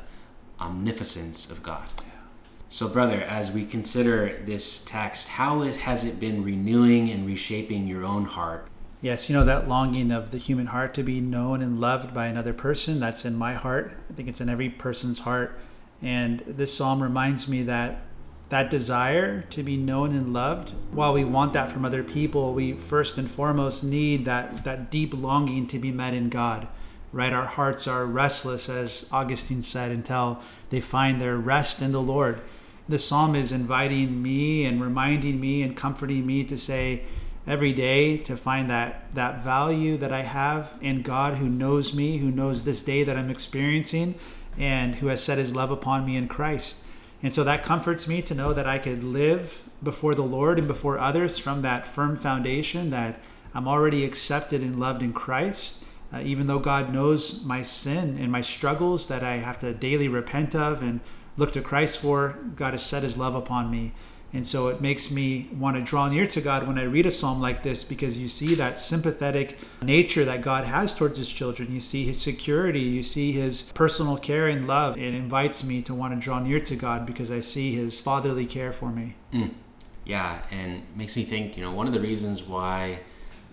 omnificence 0.60 1.50
of 1.50 1.64
God. 1.64 1.88
So, 2.70 2.88
brother, 2.88 3.22
as 3.22 3.52
we 3.52 3.66
consider 3.66 4.42
this 4.46 4.84
text, 4.84 5.30
how 5.30 5.62
has 5.62 6.04
it 6.04 6.20
been 6.20 6.44
renewing 6.44 7.10
and 7.10 7.26
reshaping 7.26 7.88
your 7.88 8.04
own 8.04 8.26
heart? 8.26 8.68
Yes, 9.02 9.30
you 9.30 9.36
know, 9.36 9.46
that 9.46 9.68
longing 9.68 10.12
of 10.12 10.32
the 10.32 10.38
human 10.38 10.68
heart 10.68 10.94
to 10.96 11.04
be 11.04 11.22
known 11.22 11.62
and 11.62 11.80
loved 11.80 12.14
by 12.14 12.28
another 12.28 12.54
person, 12.54 13.00
that's 13.00 13.24
in 13.24 13.36
my 13.36 13.54
heart. 13.54 13.94
I 14.10 14.14
think 14.14 14.28
it's 14.28 14.42
in 14.42 14.50
every 14.50 14.70
person's 14.70 15.20
heart. 15.20 15.60
And 16.02 16.40
this 16.48 16.74
psalm 16.74 17.04
reminds 17.04 17.48
me 17.48 17.64
that 17.64 18.02
that 18.50 18.70
desire 18.70 19.42
to 19.42 19.64
be 19.64 19.78
known 19.78 20.12
and 20.12 20.34
loved, 20.34 20.72
while 20.92 21.14
we 21.14 21.24
want 21.24 21.54
that 21.54 21.72
from 21.72 21.84
other 21.84 22.04
people, 22.04 22.54
we 22.54 22.74
first 22.74 23.18
and 23.18 23.30
foremost 23.30 23.84
need 23.84 24.26
that, 24.26 24.64
that 24.64 24.92
deep 24.92 25.14
longing 25.14 25.68
to 25.68 25.80
be 25.80 25.92
met 25.92 26.14
in 26.14 26.30
God. 26.30 26.68
Right? 27.16 27.32
Our 27.32 27.46
hearts 27.46 27.88
are 27.88 28.06
restless, 28.06 28.68
as 28.68 29.08
Augustine 29.10 29.62
said, 29.62 29.90
until 29.90 30.42
they 30.70 30.82
find 30.82 31.22
their 31.22 31.38
rest 31.38 31.82
in 31.82 31.94
the 31.94 32.02
Lord. 32.02 32.42
This 32.90 33.08
psalm 33.08 33.36
is 33.36 33.54
inviting 33.54 34.22
me 34.22 34.66
and 34.66 34.82
reminding 34.82 35.40
me 35.40 35.64
and 35.64 35.78
comforting 35.78 36.26
me 36.26 36.44
to 36.44 36.58
say 36.58 37.04
every 37.48 37.72
day 37.72 38.18
to 38.18 38.36
find 38.36 38.70
that 38.70 39.14
that 39.14 39.42
value 39.42 39.96
that 39.96 40.12
I 40.12 40.24
have 40.24 40.78
in 40.82 41.04
God 41.04 41.36
who 41.36 41.48
knows 41.48 41.94
me, 41.94 42.18
who 42.18 42.30
knows 42.30 42.64
this 42.66 42.84
day 42.84 43.06
that 43.06 43.16
I'm 43.16 43.32
experiencing, 43.32 44.16
and 44.58 44.96
who 44.96 45.08
has 45.08 45.24
set 45.24 45.38
his 45.38 45.56
love 45.56 45.72
upon 45.72 46.06
me 46.06 46.18
in 46.18 46.28
Christ. 46.28 46.84
And 47.24 47.34
so 47.34 47.46
that 47.46 47.64
comforts 47.64 48.10
me 48.10 48.22
to 48.24 48.36
know 48.36 48.52
that 48.52 48.68
I 48.68 48.78
could 48.78 49.06
live 49.06 49.64
before 49.82 50.16
the 50.16 50.22
Lord 50.22 50.60
and 50.60 50.68
before 50.68 51.00
others 51.00 51.38
from 51.38 51.62
that 51.62 51.88
firm 51.88 52.18
foundation 52.18 52.90
that 52.90 53.22
I'm 53.54 53.70
already 53.70 54.04
accepted 54.04 54.60
and 54.60 54.82
loved 54.82 55.02
in 55.02 55.14
Christ. 55.14 55.78
Uh, 56.16 56.22
even 56.24 56.48
though 56.48 56.60
God 56.60 56.94
knows 56.94 57.44
my 57.44 57.62
sin 57.62 58.18
and 58.18 58.32
my 58.32 58.40
struggles 58.40 59.10
that 59.10 59.22
I 59.22 59.38
have 59.38 59.60
to 59.60 59.74
daily 59.74 60.08
repent 60.08 60.56
of 60.56 60.82
and 60.82 61.02
look 61.36 61.52
to 61.52 61.62
Christ 61.62 62.00
for, 62.00 62.40
God 62.56 62.72
has 62.72 62.86
set 62.86 63.04
his 63.04 63.18
love 63.18 63.36
upon 63.36 63.70
me. 63.70 63.92
And 64.32 64.48
so 64.48 64.68
it 64.68 64.82
makes 64.82 65.12
me 65.12 65.50
want 65.58 65.76
to 65.78 65.82
draw 65.82 66.08
near 66.10 66.26
to 66.28 66.42
God 66.42 66.68
when 66.68 66.78
I 66.78 66.84
read 66.84 67.06
a 67.06 67.12
psalm 67.12 67.42
like 67.42 67.64
this 67.64 67.84
because 67.84 68.18
you 68.18 68.28
see 68.28 68.56
that 68.56 68.80
sympathetic 68.80 69.58
nature 69.82 70.26
that 70.26 70.42
God 70.42 70.66
has 70.66 70.96
towards 70.96 71.18
his 71.18 71.30
children. 71.30 71.74
You 71.74 71.80
see 71.80 72.06
his 72.06 72.20
security, 72.22 72.82
you 72.82 73.04
see 73.04 73.32
his 73.34 73.72
personal 73.74 74.18
care 74.18 74.48
and 74.48 74.68
love. 74.68 74.98
It 74.98 75.14
invites 75.14 75.64
me 75.64 75.82
to 75.84 75.94
want 75.94 76.14
to 76.14 76.20
draw 76.20 76.40
near 76.40 76.60
to 76.62 76.76
God 76.76 77.06
because 77.06 77.32
I 77.32 77.42
see 77.42 77.76
his 77.76 78.00
fatherly 78.00 78.46
care 78.46 78.74
for 78.74 78.90
me. 78.90 79.16
Mm. 79.34 79.54
Yeah, 80.06 80.42
and 80.52 80.84
makes 80.96 81.16
me 81.16 81.24
think, 81.24 81.58
you 81.58 81.64
know, 81.64 81.72
one 81.72 81.88
of 81.88 81.94
the 81.94 82.02
reasons 82.02 82.44
why 82.44 83.00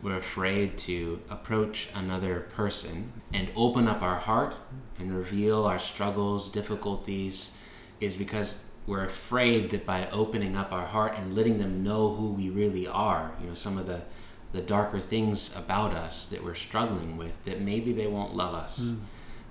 we're 0.02 0.16
afraid 0.16 0.76
to 0.76 1.20
approach 1.30 1.88
another 1.94 2.40
person 2.54 3.12
and 3.32 3.48
open 3.54 3.86
up 3.86 4.02
our 4.02 4.18
heart 4.18 4.54
and 4.98 5.16
reveal 5.16 5.64
our 5.64 5.78
struggles, 5.78 6.50
difficulties, 6.50 7.58
is 8.00 8.16
because 8.16 8.64
we're 8.86 9.04
afraid 9.04 9.70
that 9.70 9.86
by 9.86 10.08
opening 10.10 10.56
up 10.56 10.72
our 10.72 10.86
heart 10.86 11.14
and 11.16 11.36
letting 11.36 11.58
them 11.58 11.84
know 11.84 12.14
who 12.14 12.32
we 12.32 12.50
really 12.50 12.86
are, 12.86 13.32
you 13.40 13.48
know, 13.48 13.54
some 13.54 13.78
of 13.78 13.86
the 13.86 14.02
the 14.52 14.60
darker 14.60 15.00
things 15.00 15.56
about 15.56 15.92
us 15.92 16.26
that 16.26 16.44
we're 16.44 16.54
struggling 16.54 17.16
with, 17.16 17.42
that 17.44 17.60
maybe 17.60 17.92
they 17.92 18.06
won't 18.06 18.36
love 18.36 18.54
us. 18.54 18.80
Mm. 18.80 19.00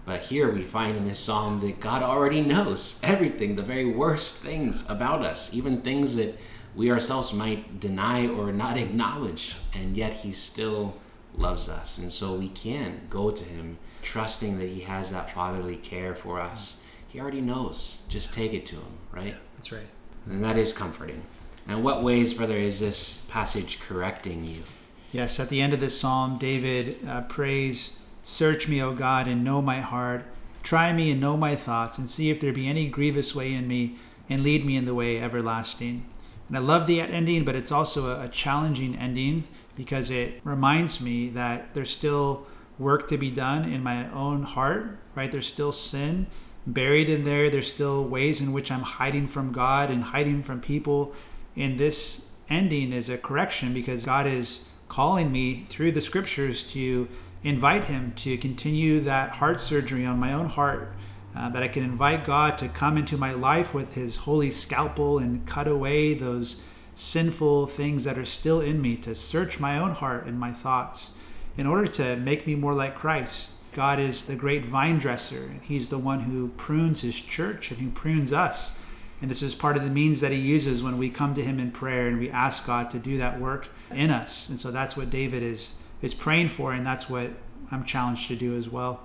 But 0.06 0.22
here 0.22 0.52
we 0.52 0.62
find 0.62 0.96
in 0.98 1.06
this 1.06 1.20
psalm 1.20 1.60
that 1.62 1.80
God 1.80 2.04
already 2.04 2.42
knows 2.42 3.00
everything, 3.04 3.56
the 3.56 3.64
very 3.64 3.94
worst 3.94 4.42
things 4.42 4.90
about 4.90 5.24
us, 5.24 5.54
even 5.54 5.82
things 5.82 6.16
that 6.16 6.38
we 6.76 6.92
ourselves 6.92 7.34
might 7.34 7.80
deny 7.80 8.28
or 8.28 8.52
not 8.52 8.78
acknowledge, 8.78 9.58
and 9.74 9.98
yet 9.98 10.14
He 10.14 10.32
still 10.32 10.98
loves 11.36 11.70
us. 11.70 11.98
And 11.98 12.12
so 12.12 12.36
we 12.36 12.50
can 12.50 13.02
go 13.10 13.32
to 13.32 13.44
Him 13.44 13.78
trusting 14.02 14.58
that 14.60 14.70
He 14.70 14.82
has 14.82 15.12
that 15.12 15.32
fatherly 15.32 15.78
care 15.78 16.16
for 16.16 16.40
us 16.40 16.82
he 17.12 17.20
already 17.20 17.42
knows. 17.42 18.04
Just 18.08 18.34
take 18.34 18.54
it 18.54 18.66
to 18.68 18.78
him, 18.78 18.98
right? 19.12 19.28
Yeah, 19.28 19.36
That's 19.58 19.72
right. 19.72 19.88
And 20.26 20.44
that 20.44 20.58
is 20.58 20.72
comforting. 20.72 21.24
And 21.68 21.84
what 21.84 22.04
ways, 22.04 22.34
brother, 22.34 22.56
is 22.56 22.80
this 22.80 23.26
passage 23.30 23.80
correcting 23.82 24.46
you? 24.46 24.64
Yes, 25.12 25.40
at 25.40 25.50
the 25.50 25.62
end 25.62 25.74
of 25.74 25.82
this 25.82 26.00
psalm, 26.00 26.38
David 26.38 26.98
uh, 27.06 27.22
prays, 27.22 28.00
Search 28.24 28.70
me, 28.70 28.82
O 28.82 28.94
God, 28.94 29.28
and 29.28 29.44
know 29.44 29.62
my 29.62 29.82
heart. 29.82 30.24
Try 30.64 30.94
me 30.94 31.12
and 31.12 31.20
know 31.20 31.36
my 31.36 31.56
thoughts, 31.56 31.98
and 31.98 32.10
see 32.10 32.30
if 32.30 32.40
there 32.40 32.54
be 32.54 32.68
any 32.68 32.88
grievous 32.88 33.36
way 33.36 33.54
in 33.54 33.68
me, 33.68 33.98
and 34.30 34.42
lead 34.42 34.66
me 34.66 34.78
in 34.78 34.86
the 34.86 34.96
way 34.96 35.22
everlasting. 35.22 36.06
And 36.52 36.58
I 36.58 36.60
love 36.60 36.86
the 36.86 37.00
ending, 37.00 37.46
but 37.46 37.56
it's 37.56 37.72
also 37.72 38.10
a, 38.10 38.26
a 38.26 38.28
challenging 38.28 38.98
ending 38.98 39.46
because 39.78 40.12
it 40.12 40.42
reminds 40.44 41.00
me 41.00 41.30
that 41.30 41.74
there's 41.74 41.90
still 41.90 42.46
work 42.78 43.08
to 43.08 43.18
be 43.18 43.32
done 43.32 43.72
in 43.72 43.82
my 43.82 44.12
own 44.12 44.44
heart, 44.44 45.00
right? 45.16 45.32
There's 45.32 45.48
still 45.48 45.72
sin 45.72 46.28
buried 46.68 47.08
in 47.08 47.24
there. 47.24 47.50
There's 47.50 47.72
still 47.72 48.04
ways 48.04 48.42
in 48.42 48.52
which 48.52 48.70
I'm 48.70 48.82
hiding 48.82 49.28
from 49.28 49.54
God 49.54 49.90
and 49.90 50.04
hiding 50.04 50.44
from 50.44 50.60
people. 50.60 51.14
And 51.56 51.80
this 51.80 52.32
ending 52.50 52.92
is 52.92 53.08
a 53.08 53.18
correction 53.18 53.74
because 53.74 54.06
God 54.06 54.28
is 54.28 54.68
calling 54.90 55.32
me 55.32 55.66
through 55.70 55.94
the 55.94 56.02
scriptures 56.02 56.70
to 56.74 57.08
invite 57.46 57.86
Him 57.86 58.12
to 58.18 58.38
continue 58.38 59.00
that 59.00 59.30
heart 59.30 59.62
surgery 59.62 60.06
on 60.06 60.20
my 60.20 60.34
own 60.34 60.48
heart. 60.48 60.92
Uh, 61.34 61.50
that 61.50 61.64
I 61.64 61.70
can 61.70 61.84
invite 61.84 62.26
God 62.26 62.58
to 62.58 62.68
come 62.68 62.98
into 62.98 63.18
my 63.18 63.32
life 63.32 63.74
with 63.74 63.96
His 63.96 64.18
holy 64.18 64.52
scalpel 64.52 65.18
and 65.18 65.46
cut 65.48 65.68
away 65.68 66.14
those 66.14 66.66
sinful 66.96 67.68
things 67.68 68.04
that 68.04 68.18
are 68.18 68.26
still 68.26 68.60
in 68.60 68.82
me, 68.82 68.96
to 68.98 69.16
search 69.16 69.60
my 69.60 69.78
own 69.78 69.92
heart 69.92 70.26
and 70.26 70.40
my 70.40 70.52
thoughts 70.52 71.16
in 71.58 71.66
order 71.66 71.88
to 71.88 72.16
make 72.18 72.46
me 72.46 72.56
more 72.56 72.74
like 72.74 72.96
Christ. 72.96 73.54
God 73.74 74.00
is 74.00 74.26
the 74.26 74.36
great 74.36 74.66
vine 74.66 74.98
dresser, 74.98 75.46
and 75.46 75.62
He's 75.62 75.90
the 75.90 75.98
one 75.98 76.22
who 76.22 76.50
prunes 76.50 77.02
His 77.02 77.20
church 77.20 77.72
and 77.72 77.80
who 77.80 77.90
prunes 77.90 78.34
us. 78.34 78.78
And 79.22 79.30
this 79.30 79.42
is 79.42 79.56
part 79.56 79.78
of 79.78 79.84
the 79.84 79.90
means 79.90 80.20
that 80.22 80.32
He 80.32 80.40
uses 80.40 80.84
when 80.84 80.98
we 80.98 81.10
come 81.10 81.34
to 81.36 81.44
Him 81.44 81.60
in 81.60 81.72
prayer 81.72 82.08
and 82.08 82.20
we 82.20 82.30
ask 82.30 82.66
God 82.66 82.90
to 82.90 83.00
do 83.00 83.18
that 83.18 83.40
work 83.40 83.70
in 83.94 84.10
us. 84.10 84.50
And 84.50 84.60
so 84.60 84.72
that's 84.72 84.98
what 84.98 85.10
David 85.10 85.44
is 85.44 85.76
is 86.02 86.14
praying 86.16 86.50
for, 86.50 86.74
and 86.74 86.86
that's 86.86 87.10
what 87.10 87.30
I'm 87.72 87.84
challenged 87.86 88.28
to 88.30 88.36
do 88.36 88.58
as 88.58 88.68
well. 88.68 89.02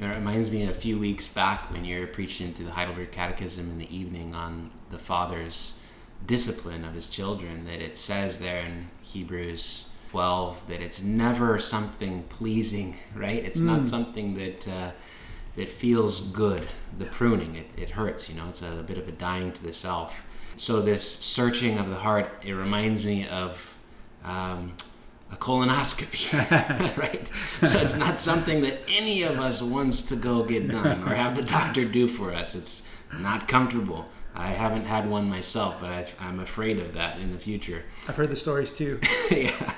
It 0.00 0.14
reminds 0.14 0.50
me 0.50 0.64
a 0.64 0.72
few 0.72 0.98
weeks 0.98 1.28
back 1.28 1.70
when 1.70 1.84
you're 1.84 2.06
preaching 2.06 2.54
through 2.54 2.66
the 2.66 2.72
Heidelberg 2.72 3.12
Catechism 3.12 3.70
in 3.70 3.78
the 3.78 3.94
evening 3.94 4.34
on 4.34 4.70
the 4.88 4.98
father's 4.98 5.78
discipline 6.26 6.86
of 6.86 6.94
his 6.94 7.10
children, 7.10 7.66
that 7.66 7.82
it 7.82 7.98
says 7.98 8.38
there 8.38 8.64
in 8.64 8.88
Hebrews 9.02 9.90
12 10.10 10.66
that 10.68 10.80
it's 10.80 11.02
never 11.02 11.58
something 11.58 12.22
pleasing, 12.24 12.96
right? 13.14 13.44
It's 13.44 13.60
mm. 13.60 13.66
not 13.66 13.86
something 13.86 14.34
that 14.34 14.66
uh, 14.66 14.90
that 15.56 15.68
feels 15.68 16.30
good. 16.32 16.66
The 16.96 17.04
pruning, 17.04 17.56
it, 17.56 17.66
it 17.76 17.90
hurts, 17.90 18.30
you 18.30 18.36
know, 18.36 18.48
it's 18.48 18.62
a, 18.62 18.78
a 18.80 18.82
bit 18.82 18.96
of 18.96 19.06
a 19.06 19.12
dying 19.12 19.52
to 19.52 19.62
the 19.62 19.72
self. 19.72 20.22
So 20.56 20.80
this 20.80 21.06
searching 21.06 21.78
of 21.78 21.90
the 21.90 21.96
heart, 21.96 22.42
it 22.44 22.52
reminds 22.52 23.04
me 23.04 23.28
of 23.28 23.76
um, 24.24 24.74
a 25.32 25.36
colonoscopy, 25.36 26.96
right? 26.96 27.30
So 27.68 27.78
it's 27.78 27.96
not 27.96 28.20
something 28.20 28.62
that 28.62 28.80
any 28.88 29.22
of 29.22 29.38
us 29.38 29.62
wants 29.62 30.02
to 30.04 30.16
go 30.16 30.42
get 30.42 30.68
done 30.68 31.02
or 31.04 31.14
have 31.14 31.36
the 31.36 31.42
doctor 31.42 31.84
do 31.84 32.08
for 32.08 32.32
us. 32.32 32.54
It's 32.54 32.92
not 33.18 33.48
comfortable. 33.48 34.06
I 34.34 34.48
haven't 34.48 34.84
had 34.84 35.10
one 35.10 35.28
myself, 35.28 35.80
but 35.80 35.90
i 35.90 36.06
am 36.20 36.38
afraid 36.38 36.78
of 36.78 36.94
that 36.94 37.18
in 37.20 37.32
the 37.32 37.38
future. 37.38 37.82
I've 38.08 38.16
heard 38.16 38.30
the 38.30 38.36
stories 38.36 38.70
too. 38.70 39.00
yeah, 39.30 39.74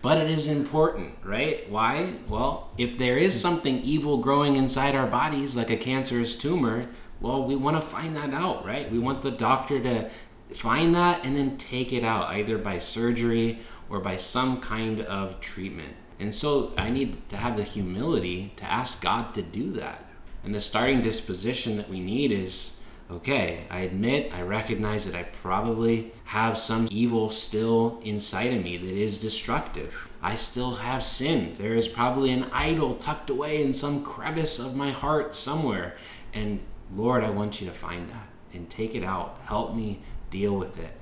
but 0.00 0.16
it 0.18 0.30
is 0.30 0.48
important, 0.48 1.14
right? 1.22 1.68
Why? 1.70 2.14
Well, 2.26 2.70
if 2.78 2.96
there 2.98 3.18
is 3.18 3.38
something 3.38 3.80
evil 3.80 4.16
growing 4.18 4.56
inside 4.56 4.94
our 4.94 5.06
bodies, 5.06 5.54
like 5.54 5.70
a 5.70 5.76
cancerous 5.76 6.34
tumor, 6.34 6.86
well, 7.20 7.44
we 7.44 7.54
want 7.54 7.76
to 7.76 7.82
find 7.82 8.16
that 8.16 8.32
out, 8.32 8.64
right? 8.64 8.90
We 8.90 8.98
want 8.98 9.20
the 9.20 9.30
doctor 9.30 9.78
to 9.80 10.10
find 10.56 10.94
that 10.94 11.24
and 11.24 11.36
then 11.36 11.56
take 11.56 11.92
it 11.92 12.04
out, 12.04 12.28
either 12.28 12.58
by 12.58 12.78
surgery 12.78 13.60
or 13.88 14.00
by 14.00 14.16
some 14.16 14.60
kind 14.60 15.00
of 15.00 15.40
treatment. 15.40 15.94
And 16.18 16.34
so 16.34 16.72
I 16.76 16.90
need 16.90 17.28
to 17.30 17.36
have 17.36 17.56
the 17.56 17.64
humility 17.64 18.52
to 18.56 18.64
ask 18.64 19.02
God 19.02 19.34
to 19.34 19.42
do 19.42 19.72
that. 19.72 20.04
And 20.44 20.54
the 20.54 20.60
starting 20.60 21.02
disposition 21.02 21.76
that 21.76 21.88
we 21.88 22.00
need 22.00 22.32
is 22.32 22.76
okay, 23.10 23.64
I 23.70 23.80
admit, 23.80 24.32
I 24.32 24.42
recognize 24.42 25.04
that 25.04 25.16
I 25.18 25.24
probably 25.24 26.12
have 26.26 26.56
some 26.56 26.86
evil 26.92 27.28
still 27.28 27.98
inside 28.04 28.52
of 28.52 28.62
me 28.62 28.76
that 28.76 28.86
is 28.86 29.18
destructive. 29.18 30.08
I 30.22 30.36
still 30.36 30.76
have 30.76 31.02
sin. 31.02 31.54
There 31.58 31.74
is 31.74 31.88
probably 31.88 32.30
an 32.30 32.46
idol 32.52 32.94
tucked 32.94 33.28
away 33.30 33.64
in 33.64 33.72
some 33.72 34.04
crevice 34.04 34.60
of 34.60 34.76
my 34.76 34.90
heart 34.90 35.34
somewhere. 35.34 35.96
And 36.32 36.60
Lord, 36.94 37.24
I 37.24 37.30
want 37.30 37.60
you 37.60 37.66
to 37.66 37.72
find 37.72 38.08
that. 38.10 38.28
and 38.52 38.68
take 38.68 38.94
it 38.94 39.04
out. 39.04 39.38
Help 39.44 39.74
me 39.74 40.00
deal 40.30 40.54
with 40.54 40.78
it. 40.78 40.92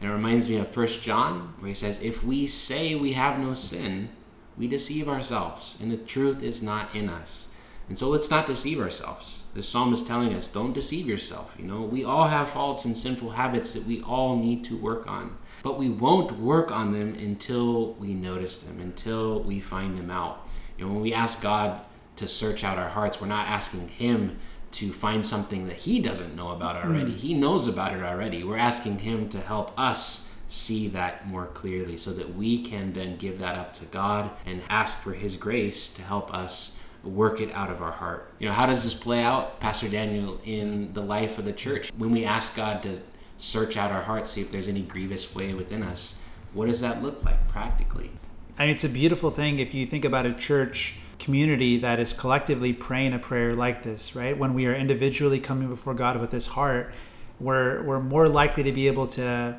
And 0.00 0.10
it 0.10 0.12
reminds 0.12 0.48
me 0.48 0.56
of 0.56 0.68
First 0.68 1.02
John, 1.02 1.54
where 1.58 1.68
he 1.68 1.74
says, 1.74 2.00
If 2.00 2.22
we 2.22 2.46
say 2.46 2.94
we 2.94 3.12
have 3.14 3.38
no 3.38 3.54
sin, 3.54 4.10
we 4.56 4.68
deceive 4.68 5.08
ourselves, 5.08 5.78
and 5.80 5.90
the 5.90 5.96
truth 5.96 6.42
is 6.42 6.62
not 6.62 6.94
in 6.94 7.08
us. 7.08 7.48
And 7.88 7.98
so 7.98 8.08
let's 8.08 8.30
not 8.30 8.46
deceive 8.46 8.80
ourselves. 8.80 9.46
The 9.54 9.62
psalm 9.62 9.94
is 9.94 10.04
telling 10.04 10.34
us, 10.34 10.48
don't 10.48 10.74
deceive 10.74 11.06
yourself. 11.06 11.54
You 11.58 11.64
know, 11.64 11.80
we 11.80 12.04
all 12.04 12.26
have 12.26 12.50
faults 12.50 12.84
and 12.84 12.96
sinful 12.96 13.30
habits 13.30 13.72
that 13.72 13.86
we 13.86 14.02
all 14.02 14.36
need 14.36 14.64
to 14.64 14.76
work 14.76 15.06
on. 15.06 15.38
But 15.62 15.78
we 15.78 15.88
won't 15.88 16.38
work 16.38 16.70
on 16.70 16.92
them 16.92 17.16
until 17.18 17.94
we 17.94 18.12
notice 18.12 18.58
them, 18.60 18.78
until 18.80 19.42
we 19.42 19.58
find 19.58 19.98
them 19.98 20.10
out. 20.10 20.46
You 20.76 20.86
know, 20.86 20.92
when 20.92 21.02
we 21.02 21.14
ask 21.14 21.42
God 21.42 21.80
to 22.16 22.28
search 22.28 22.62
out 22.62 22.78
our 22.78 22.90
hearts, 22.90 23.20
we're 23.20 23.26
not 23.26 23.48
asking 23.48 23.88
Him 23.88 24.38
to 24.72 24.92
find 24.92 25.24
something 25.24 25.66
that 25.68 25.76
He 25.76 25.98
doesn't 25.98 26.36
know 26.36 26.50
about 26.50 26.76
already. 26.76 27.12
Mm. 27.12 27.16
He 27.16 27.34
knows 27.34 27.66
about 27.66 27.94
it 27.94 28.02
already. 28.02 28.44
We're 28.44 28.56
asking 28.56 29.00
Him 29.00 29.28
to 29.30 29.40
help 29.40 29.78
us 29.78 30.34
see 30.48 30.88
that 30.88 31.26
more 31.26 31.46
clearly 31.46 31.96
so 31.96 32.12
that 32.12 32.34
we 32.34 32.62
can 32.62 32.92
then 32.92 33.16
give 33.16 33.38
that 33.38 33.56
up 33.56 33.72
to 33.74 33.84
God 33.86 34.30
and 34.46 34.62
ask 34.68 34.98
for 34.98 35.12
His 35.12 35.36
grace 35.36 35.92
to 35.94 36.02
help 36.02 36.32
us 36.32 36.80
work 37.04 37.40
it 37.40 37.52
out 37.52 37.70
of 37.70 37.82
our 37.82 37.92
heart. 37.92 38.32
You 38.38 38.48
know, 38.48 38.54
how 38.54 38.66
does 38.66 38.82
this 38.82 38.94
play 38.94 39.22
out, 39.22 39.60
Pastor 39.60 39.88
Daniel, 39.88 40.40
in 40.44 40.92
the 40.92 41.02
life 41.02 41.38
of 41.38 41.44
the 41.44 41.52
church? 41.52 41.90
When 41.96 42.10
we 42.10 42.24
ask 42.24 42.56
God 42.56 42.82
to 42.82 43.00
search 43.38 43.76
out 43.76 43.92
our 43.92 44.02
hearts, 44.02 44.30
see 44.30 44.40
if 44.40 44.50
there's 44.50 44.68
any 44.68 44.82
grievous 44.82 45.34
way 45.34 45.54
within 45.54 45.82
us, 45.82 46.20
what 46.52 46.66
does 46.66 46.80
that 46.80 47.02
look 47.02 47.24
like 47.24 47.46
practically? 47.48 48.10
And 48.58 48.70
it's 48.70 48.84
a 48.84 48.88
beautiful 48.88 49.30
thing 49.30 49.60
if 49.60 49.72
you 49.72 49.86
think 49.86 50.04
about 50.04 50.26
a 50.26 50.34
church 50.34 50.98
community 51.18 51.78
that 51.78 51.98
is 51.98 52.12
collectively 52.12 52.72
praying 52.72 53.12
a 53.12 53.18
prayer 53.18 53.54
like 53.54 53.82
this, 53.82 54.14
right? 54.14 54.36
When 54.36 54.54
we 54.54 54.66
are 54.66 54.74
individually 54.74 55.40
coming 55.40 55.68
before 55.68 55.94
God 55.94 56.20
with 56.20 56.30
this 56.30 56.48
heart, 56.48 56.92
we're, 57.40 57.82
we're 57.82 58.00
more 58.00 58.28
likely 58.28 58.62
to 58.64 58.72
be 58.72 58.86
able 58.86 59.06
to 59.08 59.58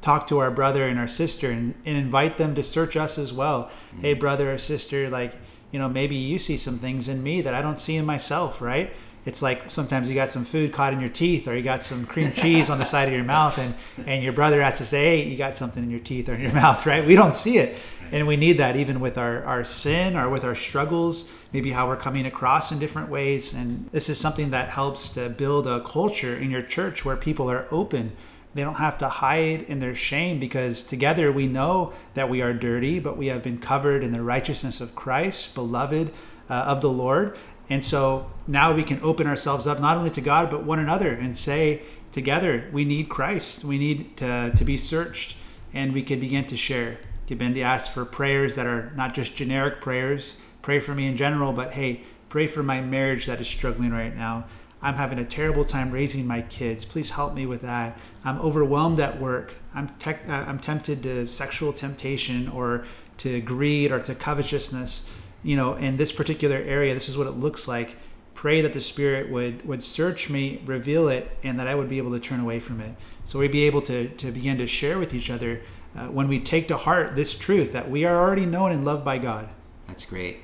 talk 0.00 0.26
to 0.26 0.38
our 0.38 0.50
brother 0.50 0.86
and 0.86 0.98
our 0.98 1.06
sister 1.06 1.50
and, 1.50 1.74
and 1.86 1.96
invite 1.96 2.36
them 2.36 2.54
to 2.56 2.62
search 2.62 2.96
us 2.96 3.18
as 3.18 3.32
well. 3.32 3.64
Mm-hmm. 3.64 4.00
Hey, 4.00 4.14
brother 4.14 4.52
or 4.52 4.58
sister, 4.58 5.08
like, 5.08 5.34
you 5.70 5.78
know, 5.78 5.88
maybe 5.88 6.16
you 6.16 6.38
see 6.38 6.56
some 6.56 6.78
things 6.78 7.08
in 7.08 7.22
me 7.22 7.40
that 7.40 7.54
I 7.54 7.62
don't 7.62 7.78
see 7.78 7.96
in 7.96 8.04
myself, 8.04 8.60
right? 8.60 8.92
It's 9.24 9.40
like 9.40 9.70
sometimes 9.70 10.08
you 10.08 10.16
got 10.16 10.32
some 10.32 10.44
food 10.44 10.72
caught 10.72 10.92
in 10.92 11.00
your 11.00 11.08
teeth 11.08 11.46
or 11.46 11.56
you 11.56 11.62
got 11.62 11.84
some 11.84 12.04
cream 12.04 12.32
cheese 12.36 12.68
on 12.68 12.78
the 12.78 12.84
side 12.84 13.06
of 13.06 13.14
your 13.14 13.24
mouth 13.24 13.56
and, 13.56 13.74
and 14.06 14.22
your 14.24 14.32
brother 14.32 14.60
has 14.62 14.78
to 14.78 14.84
say, 14.84 15.18
hey, 15.18 15.28
you 15.28 15.36
got 15.36 15.56
something 15.56 15.84
in 15.84 15.90
your 15.90 16.00
teeth 16.00 16.28
or 16.28 16.34
in 16.34 16.40
your 16.40 16.52
mouth, 16.64 16.84
right? 16.84 17.06
We 17.06 17.14
don't 17.14 17.34
see 17.34 17.58
it. 17.58 17.76
And 18.12 18.26
we 18.26 18.36
need 18.36 18.58
that 18.58 18.76
even 18.76 19.00
with 19.00 19.18
our, 19.18 19.42
our 19.44 19.64
sin 19.64 20.16
or 20.16 20.28
with 20.28 20.44
our 20.44 20.54
struggles, 20.54 21.32
maybe 21.52 21.70
how 21.70 21.88
we're 21.88 21.96
coming 21.96 22.26
across 22.26 22.70
in 22.70 22.78
different 22.78 23.08
ways. 23.08 23.54
And 23.54 23.88
this 23.90 24.08
is 24.08 24.18
something 24.18 24.50
that 24.50 24.68
helps 24.68 25.10
to 25.14 25.30
build 25.30 25.66
a 25.66 25.80
culture 25.80 26.36
in 26.36 26.50
your 26.50 26.62
church 26.62 27.04
where 27.04 27.16
people 27.16 27.50
are 27.50 27.66
open 27.70 28.12
they 28.54 28.62
don't 28.62 28.74
have 28.74 28.98
to 28.98 29.08
hide 29.08 29.62
in 29.62 29.80
their 29.80 29.94
shame 29.94 30.38
because 30.38 30.84
together 30.84 31.32
we 31.32 31.46
know 31.46 31.92
that 32.14 32.28
we 32.28 32.42
are 32.42 32.52
dirty, 32.52 32.98
but 32.98 33.16
we 33.16 33.28
have 33.28 33.42
been 33.42 33.58
covered 33.58 34.04
in 34.04 34.12
the 34.12 34.22
righteousness 34.22 34.80
of 34.80 34.94
Christ, 34.94 35.54
beloved 35.54 36.12
uh, 36.50 36.52
of 36.52 36.80
the 36.80 36.90
Lord. 36.90 37.36
And 37.70 37.82
so 37.82 38.30
now 38.46 38.74
we 38.74 38.82
can 38.82 39.00
open 39.02 39.26
ourselves 39.26 39.66
up 39.66 39.80
not 39.80 39.96
only 39.96 40.10
to 40.10 40.20
God, 40.20 40.50
but 40.50 40.64
one 40.64 40.78
another 40.78 41.12
and 41.12 41.36
say 41.36 41.82
together, 42.10 42.68
we 42.72 42.84
need 42.84 43.08
Christ. 43.08 43.64
We 43.64 43.78
need 43.78 44.16
to, 44.18 44.52
to 44.54 44.64
be 44.64 44.76
searched 44.76 45.36
and 45.72 45.94
we 45.94 46.02
can 46.02 46.20
begin 46.20 46.44
to 46.46 46.56
share. 46.56 46.98
Begin 47.34 47.54
to 47.54 47.60
ask 47.62 47.90
for 47.90 48.04
prayers 48.04 48.56
that 48.56 48.66
are 48.66 48.92
not 48.96 49.14
just 49.14 49.36
generic 49.36 49.80
prayers, 49.80 50.36
pray 50.60 50.80
for 50.80 50.94
me 50.94 51.06
in 51.06 51.16
general, 51.16 51.52
but 51.52 51.72
hey, 51.72 52.02
pray 52.28 52.46
for 52.46 52.62
my 52.62 52.80
marriage 52.80 53.26
that 53.26 53.40
is 53.40 53.48
struggling 53.48 53.90
right 53.90 54.14
now. 54.16 54.44
I'm 54.82 54.94
having 54.94 55.18
a 55.18 55.24
terrible 55.24 55.64
time 55.64 55.92
raising 55.92 56.26
my 56.26 56.42
kids. 56.42 56.84
Please 56.84 57.10
help 57.10 57.34
me 57.34 57.46
with 57.46 57.62
that. 57.62 57.96
I'm 58.24 58.40
overwhelmed 58.40 58.98
at 58.98 59.20
work. 59.20 59.54
I'm, 59.74 59.88
te- 59.98 60.10
uh, 60.28 60.44
I'm 60.46 60.58
tempted 60.58 61.02
to 61.04 61.28
sexual 61.28 61.72
temptation 61.72 62.48
or 62.48 62.84
to 63.18 63.40
greed 63.40 63.92
or 63.92 64.00
to 64.00 64.14
covetousness. 64.14 65.08
You 65.44 65.56
know, 65.56 65.74
in 65.74 65.96
this 65.96 66.10
particular 66.10 66.56
area, 66.56 66.94
this 66.94 67.08
is 67.08 67.16
what 67.16 67.28
it 67.28 67.32
looks 67.32 67.68
like. 67.68 67.96
Pray 68.34 68.60
that 68.60 68.72
the 68.72 68.80
Spirit 68.80 69.30
would 69.30 69.64
would 69.66 69.82
search 69.82 70.28
me, 70.28 70.62
reveal 70.66 71.08
it, 71.08 71.30
and 71.44 71.60
that 71.60 71.68
I 71.68 71.74
would 71.74 71.88
be 71.88 71.98
able 71.98 72.12
to 72.12 72.20
turn 72.20 72.40
away 72.40 72.58
from 72.58 72.80
it. 72.80 72.94
So 73.24 73.38
we'd 73.38 73.52
be 73.52 73.62
able 73.62 73.82
to 73.82 74.08
to 74.08 74.32
begin 74.32 74.58
to 74.58 74.66
share 74.66 74.98
with 74.98 75.14
each 75.14 75.30
other 75.30 75.60
uh, 75.96 76.06
when 76.06 76.28
we 76.28 76.40
take 76.40 76.68
to 76.68 76.76
heart 76.76 77.16
this 77.16 77.36
truth 77.36 77.72
that 77.72 77.90
we 77.90 78.04
are 78.04 78.16
already 78.16 78.46
known 78.46 78.72
and 78.72 78.84
loved 78.84 79.04
by 79.04 79.18
God. 79.18 79.48
That's 79.86 80.04
great. 80.04 80.40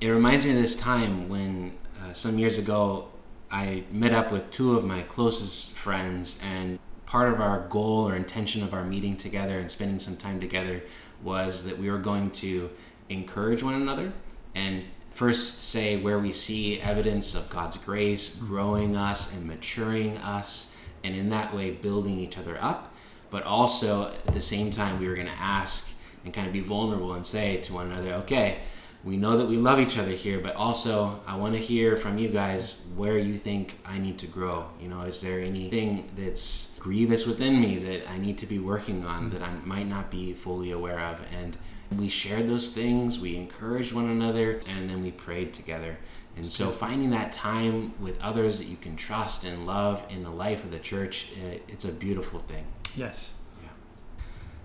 It 0.00 0.08
reminds 0.08 0.44
me 0.44 0.52
of 0.52 0.56
this 0.56 0.76
time 0.76 1.28
when 1.28 1.72
uh, 2.02 2.12
some 2.12 2.38
years 2.38 2.58
ago 2.58 3.08
I 3.50 3.84
met 3.90 4.12
up 4.12 4.30
with 4.30 4.50
two 4.50 4.76
of 4.76 4.84
my 4.84 5.02
closest 5.02 5.72
friends, 5.72 6.40
and 6.44 6.78
part 7.06 7.32
of 7.32 7.40
our 7.40 7.66
goal 7.68 8.06
or 8.08 8.14
intention 8.14 8.62
of 8.62 8.74
our 8.74 8.84
meeting 8.84 9.16
together 9.16 9.58
and 9.58 9.70
spending 9.70 9.98
some 9.98 10.16
time 10.16 10.40
together 10.40 10.82
was 11.22 11.64
that 11.64 11.78
we 11.78 11.90
were 11.90 11.98
going 11.98 12.30
to 12.30 12.70
encourage 13.08 13.62
one 13.62 13.74
another 13.74 14.12
and 14.54 14.84
first 15.14 15.64
say 15.64 15.96
where 15.96 16.18
we 16.18 16.30
see 16.32 16.80
evidence 16.80 17.34
of 17.34 17.48
God's 17.50 17.76
grace 17.76 18.36
growing 18.36 18.94
us 18.94 19.34
and 19.34 19.46
maturing 19.46 20.16
us, 20.18 20.76
and 21.02 21.14
in 21.16 21.30
that 21.30 21.54
way 21.54 21.70
building 21.70 22.20
each 22.20 22.38
other 22.38 22.56
up. 22.62 22.94
But 23.30 23.42
also 23.44 24.08
at 24.26 24.34
the 24.34 24.40
same 24.40 24.70
time, 24.70 24.98
we 24.98 25.08
were 25.08 25.14
going 25.14 25.26
to 25.26 25.32
ask 25.32 25.92
and 26.24 26.32
kind 26.32 26.46
of 26.46 26.52
be 26.52 26.60
vulnerable 26.60 27.14
and 27.14 27.24
say 27.24 27.58
to 27.58 27.72
one 27.72 27.90
another, 27.90 28.14
okay, 28.14 28.58
we 29.04 29.16
know 29.16 29.36
that 29.38 29.46
we 29.46 29.56
love 29.56 29.78
each 29.78 29.96
other 29.96 30.10
here, 30.10 30.40
but 30.40 30.56
also 30.56 31.20
I 31.26 31.36
want 31.36 31.54
to 31.54 31.60
hear 31.60 31.96
from 31.96 32.18
you 32.18 32.28
guys 32.28 32.86
where 32.96 33.16
you 33.16 33.38
think 33.38 33.78
I 33.84 33.98
need 33.98 34.18
to 34.18 34.26
grow. 34.26 34.66
You 34.80 34.88
know, 34.88 35.02
is 35.02 35.20
there 35.20 35.40
anything 35.40 36.10
that's 36.16 36.76
grievous 36.78 37.26
within 37.26 37.60
me 37.60 37.78
that 37.78 38.10
I 38.10 38.18
need 38.18 38.38
to 38.38 38.46
be 38.46 38.58
working 38.58 39.04
on 39.04 39.30
that 39.30 39.42
I 39.42 39.50
might 39.64 39.86
not 39.86 40.10
be 40.10 40.32
fully 40.32 40.72
aware 40.72 40.98
of? 40.98 41.20
And 41.32 41.56
we 41.96 42.08
shared 42.08 42.48
those 42.48 42.72
things, 42.72 43.18
we 43.18 43.36
encouraged 43.36 43.92
one 43.92 44.08
another, 44.08 44.60
and 44.68 44.90
then 44.90 45.02
we 45.02 45.10
prayed 45.10 45.54
together. 45.54 45.96
And 46.36 46.46
so 46.46 46.70
finding 46.70 47.10
that 47.10 47.32
time 47.32 47.94
with 48.00 48.20
others 48.20 48.58
that 48.58 48.66
you 48.66 48.76
can 48.76 48.94
trust 48.94 49.44
and 49.44 49.66
love 49.66 50.04
in 50.10 50.22
the 50.22 50.30
life 50.30 50.64
of 50.64 50.70
the 50.70 50.78
church, 50.78 51.32
eh, 51.42 51.58
it's 51.66 51.84
a 51.84 51.92
beautiful 51.92 52.40
thing. 52.40 52.64
Yes. 52.96 53.34
Yeah. 53.62 53.68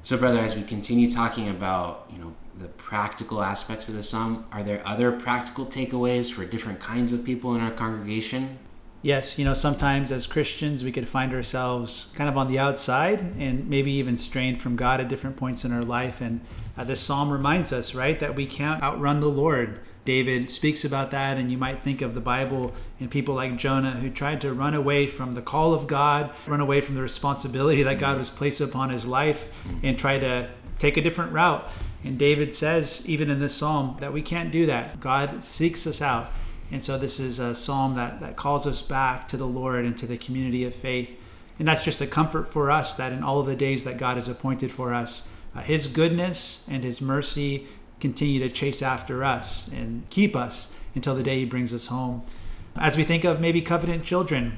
So, 0.01 0.17
brother, 0.17 0.39
as 0.39 0.55
we 0.55 0.63
continue 0.63 1.09
talking 1.09 1.49
about, 1.49 2.09
you 2.11 2.19
know, 2.19 2.33
the 2.59 2.67
practical 2.67 3.41
aspects 3.41 3.87
of 3.87 3.95
the 3.95 4.03
psalm, 4.03 4.45
are 4.51 4.63
there 4.63 4.81
other 4.85 5.11
practical 5.11 5.65
takeaways 5.65 6.31
for 6.31 6.45
different 6.45 6.79
kinds 6.79 7.11
of 7.11 7.23
people 7.23 7.55
in 7.55 7.61
our 7.61 7.71
congregation? 7.71 8.59
Yes, 9.01 9.37
you 9.37 9.43
know, 9.43 9.53
sometimes 9.53 10.13
as 10.13 10.25
Christians 10.25 10.83
we 10.83 10.91
could 10.91 11.09
find 11.09 11.33
ourselves 11.33 12.13
kind 12.15 12.29
of 12.29 12.37
on 12.37 12.47
the 12.47 12.57
outside 12.57 13.19
and 13.37 13.69
maybe 13.69 13.91
even 13.91 14.15
strained 14.15 14.61
from 14.61 14.77
God 14.77 15.01
at 15.01 15.09
different 15.09 15.35
points 15.35 15.65
in 15.65 15.73
our 15.73 15.83
life. 15.83 16.21
And 16.21 16.39
uh, 16.77 16.85
this 16.85 17.01
psalm 17.01 17.29
reminds 17.29 17.73
us, 17.73 17.93
right, 17.93 18.17
that 18.21 18.33
we 18.33 18.45
can't 18.45 18.81
outrun 18.81 19.19
the 19.19 19.27
Lord. 19.27 19.81
David 20.05 20.49
speaks 20.49 20.83
about 20.83 21.11
that, 21.11 21.37
and 21.37 21.51
you 21.51 21.57
might 21.57 21.83
think 21.83 22.01
of 22.01 22.13
the 22.13 22.21
Bible 22.21 22.73
and 22.99 23.09
people 23.09 23.35
like 23.35 23.55
Jonah 23.55 23.91
who 23.91 24.09
tried 24.09 24.41
to 24.41 24.53
run 24.53 24.73
away 24.73 25.07
from 25.07 25.33
the 25.33 25.41
call 25.41 25.73
of 25.73 25.87
God, 25.87 26.31
run 26.45 26.59
away 26.59 26.81
from 26.81 26.95
the 26.95 27.01
responsibility 27.01 27.83
that 27.83 27.99
God 27.99 28.17
was 28.17 28.29
placed 28.29 28.59
upon 28.59 28.89
his 28.89 29.05
life, 29.05 29.49
and 29.81 29.97
try 29.97 30.19
to 30.19 30.49
take 30.77 30.97
a 30.97 31.01
different 31.01 31.31
route. 31.31 31.65
And 32.03 32.19
David 32.19 32.53
says, 32.53 33.07
even 33.07 33.29
in 33.29 33.39
this 33.39 33.55
psalm, 33.55 33.95
that 34.01 34.11
we 34.11 34.21
can't 34.21 34.51
do 34.51 34.65
that. 34.65 34.99
God 34.99 35.43
seeks 35.45 35.87
us 35.87 36.01
out. 36.01 36.29
And 36.69 36.81
so 36.81 36.97
this 36.97 37.19
is 37.19 37.39
a 37.39 37.55
psalm 37.55 37.95
that, 37.95 38.19
that 38.19 38.35
calls 38.35 38.67
us 38.67 38.81
back 38.81 39.27
to 39.29 39.37
the 39.37 39.47
Lord 39.47 39.85
and 39.85 39.97
to 39.99 40.05
the 40.05 40.17
community 40.17 40.65
of 40.65 40.75
faith. 40.75 41.09
And 41.59 41.67
that's 41.67 41.85
just 41.85 42.01
a 42.01 42.07
comfort 42.07 42.49
for 42.49 42.71
us 42.71 42.95
that 42.95 43.13
in 43.13 43.23
all 43.23 43.39
of 43.39 43.45
the 43.45 43.55
days 43.55 43.83
that 43.85 43.97
God 43.97 44.15
has 44.15 44.27
appointed 44.27 44.71
for 44.71 44.93
us, 44.93 45.29
uh, 45.55 45.61
His 45.61 45.87
goodness 45.87 46.67
and 46.69 46.83
His 46.83 46.99
mercy 46.99 47.67
continue 48.03 48.39
to 48.39 48.49
chase 48.49 48.81
after 48.81 49.23
us 49.23 49.67
and 49.69 50.07
keep 50.11 50.35
us 50.35 50.75
until 50.93 51.15
the 51.15 51.23
day 51.23 51.39
He 51.39 51.45
brings 51.45 51.73
us 51.73 51.87
home. 51.87 52.21
As 52.75 52.97
we 52.97 53.03
think 53.03 53.23
of 53.23 53.41
maybe 53.41 53.61
covenant 53.61 54.03
children, 54.03 54.57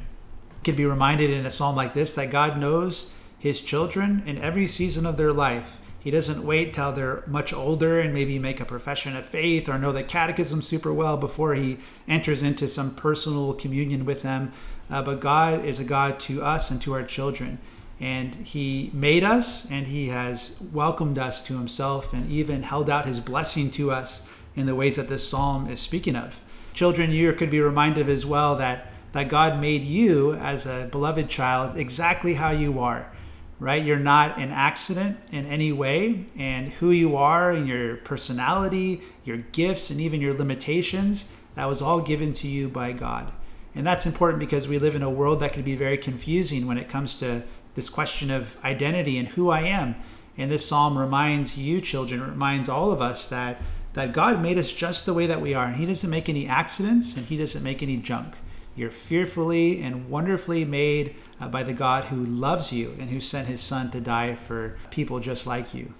can 0.63 0.75
be 0.75 0.85
reminded 0.85 1.29
in 1.29 1.45
a 1.45 1.51
psalm 1.51 1.75
like 1.75 1.93
this 1.93 2.15
that 2.15 2.31
God 2.31 2.57
knows 2.57 3.13
His 3.39 3.61
children 3.61 4.23
in 4.25 4.37
every 4.39 4.67
season 4.67 5.05
of 5.05 5.15
their 5.15 5.31
life 5.31 5.79
he 6.05 6.11
doesn't 6.11 6.45
wait 6.45 6.71
till 6.75 6.91
they're 6.91 7.23
much 7.25 7.51
older 7.51 7.99
and 7.99 8.13
maybe 8.13 8.37
make 8.37 8.59
a 8.59 8.65
profession 8.65 9.17
of 9.17 9.25
faith 9.25 9.67
or 9.67 9.79
know 9.79 9.91
the 9.91 10.03
catechism 10.03 10.61
super 10.61 10.93
well 10.93 11.17
before 11.17 11.55
he 11.55 11.79
enters 12.07 12.43
into 12.43 12.67
some 12.67 12.93
personal 12.93 13.55
communion 13.55 14.05
with 14.05 14.21
them. 14.21 14.53
Uh, 14.87 15.01
but 15.01 15.19
God 15.19 15.65
is 15.65 15.79
a 15.79 15.83
God 15.83 16.19
to 16.19 16.43
us 16.43 16.69
and 16.69 16.79
to 16.83 16.93
our 16.93 17.01
children. 17.01 17.57
And 17.99 18.35
He 18.35 18.91
made 18.93 19.23
us 19.23 19.69
and 19.71 19.87
He 19.87 20.09
has 20.09 20.59
welcomed 20.73 21.17
us 21.17 21.45
to 21.47 21.57
Himself 21.57 22.13
and 22.13 22.29
even 22.29 22.63
held 22.63 22.89
out 22.89 23.05
His 23.05 23.19
blessing 23.19 23.71
to 23.71 23.91
us 23.91 24.27
in 24.55 24.65
the 24.65 24.75
ways 24.75 24.95
that 24.95 25.09
this 25.09 25.27
psalm 25.27 25.69
is 25.69 25.79
speaking 25.79 26.15
of. 26.15 26.39
Children, 26.73 27.11
you 27.11 27.31
could 27.33 27.49
be 27.49 27.61
reminded 27.61 28.09
as 28.09 28.25
well 28.25 28.55
that, 28.57 28.87
that 29.13 29.29
God 29.29 29.61
made 29.61 29.83
you 29.83 30.33
as 30.33 30.65
a 30.65 30.89
beloved 30.91 31.29
child 31.29 31.77
exactly 31.77 32.35
how 32.35 32.51
you 32.51 32.79
are 32.79 33.11
right? 33.59 33.83
You're 33.83 33.99
not 33.99 34.37
an 34.37 34.51
accident 34.51 35.17
in 35.31 35.45
any 35.45 35.71
way, 35.71 36.25
and 36.37 36.73
who 36.73 36.91
you 36.91 37.15
are 37.15 37.51
and 37.51 37.67
your 37.67 37.97
personality, 37.97 39.01
your 39.23 39.37
gifts, 39.37 39.89
and 39.89 40.01
even 40.01 40.21
your 40.21 40.33
limitations, 40.33 41.33
that 41.55 41.65
was 41.65 41.81
all 41.81 42.01
given 42.01 42.33
to 42.33 42.47
you 42.47 42.67
by 42.67 42.91
God. 42.91 43.31
And 43.73 43.85
that's 43.85 44.05
important 44.05 44.39
because 44.39 44.67
we 44.67 44.77
live 44.77 44.95
in 44.95 45.03
a 45.03 45.09
world 45.09 45.39
that 45.39 45.53
can 45.53 45.63
be 45.63 45.75
very 45.75 45.97
confusing 45.97 46.67
when 46.67 46.77
it 46.77 46.89
comes 46.89 47.17
to 47.19 47.43
this 47.75 47.89
question 47.89 48.31
of 48.31 48.57
identity 48.63 49.17
and 49.17 49.29
who 49.29 49.49
I 49.49 49.61
am. 49.61 49.95
And 50.37 50.51
this 50.51 50.67
psalm 50.67 50.97
reminds 50.97 51.57
you, 51.57 51.79
children, 51.79 52.21
reminds 52.21 52.67
all 52.67 52.91
of 52.91 53.01
us 53.01 53.29
that 53.29 53.61
that 53.93 54.11
God 54.11 54.41
made 54.41 54.57
us 54.57 54.73
just 54.73 55.05
the 55.05 55.13
way 55.13 55.25
that 55.25 55.39
we 55.39 55.53
are. 55.53 55.67
And 55.67 55.77
He 55.77 55.85
doesn't 55.85 56.09
make 56.09 56.27
any 56.27 56.47
accidents 56.47 57.15
and 57.15 57.25
He 57.25 57.37
doesn't 57.37 57.63
make 57.63 57.81
any 57.81 57.97
junk. 57.97 58.35
You're 58.75 58.91
fearfully 58.91 59.81
and 59.81 60.09
wonderfully 60.09 60.65
made 60.65 61.15
uh, 61.39 61.47
by 61.47 61.63
the 61.63 61.71
God 61.71 62.05
who 62.05 62.25
loves 62.25 62.73
you 62.73 62.95
and 62.99 63.09
who 63.09 63.21
sent 63.21 63.47
His 63.47 63.61
Son 63.61 63.89
to 63.91 64.01
die 64.01 64.35
for 64.35 64.77
people 64.89 65.21
just 65.21 65.47
like 65.47 65.73
you. 65.73 65.93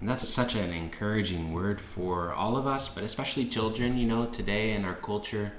And 0.00 0.08
that's 0.08 0.26
such 0.26 0.54
an 0.54 0.70
encouraging 0.70 1.52
word 1.52 1.80
for 1.80 2.32
all 2.32 2.56
of 2.56 2.66
us, 2.66 2.88
but 2.88 3.04
especially 3.04 3.44
children. 3.44 3.98
You 3.98 4.06
know, 4.06 4.26
today 4.26 4.72
in 4.72 4.86
our 4.86 4.94
culture, 4.94 5.52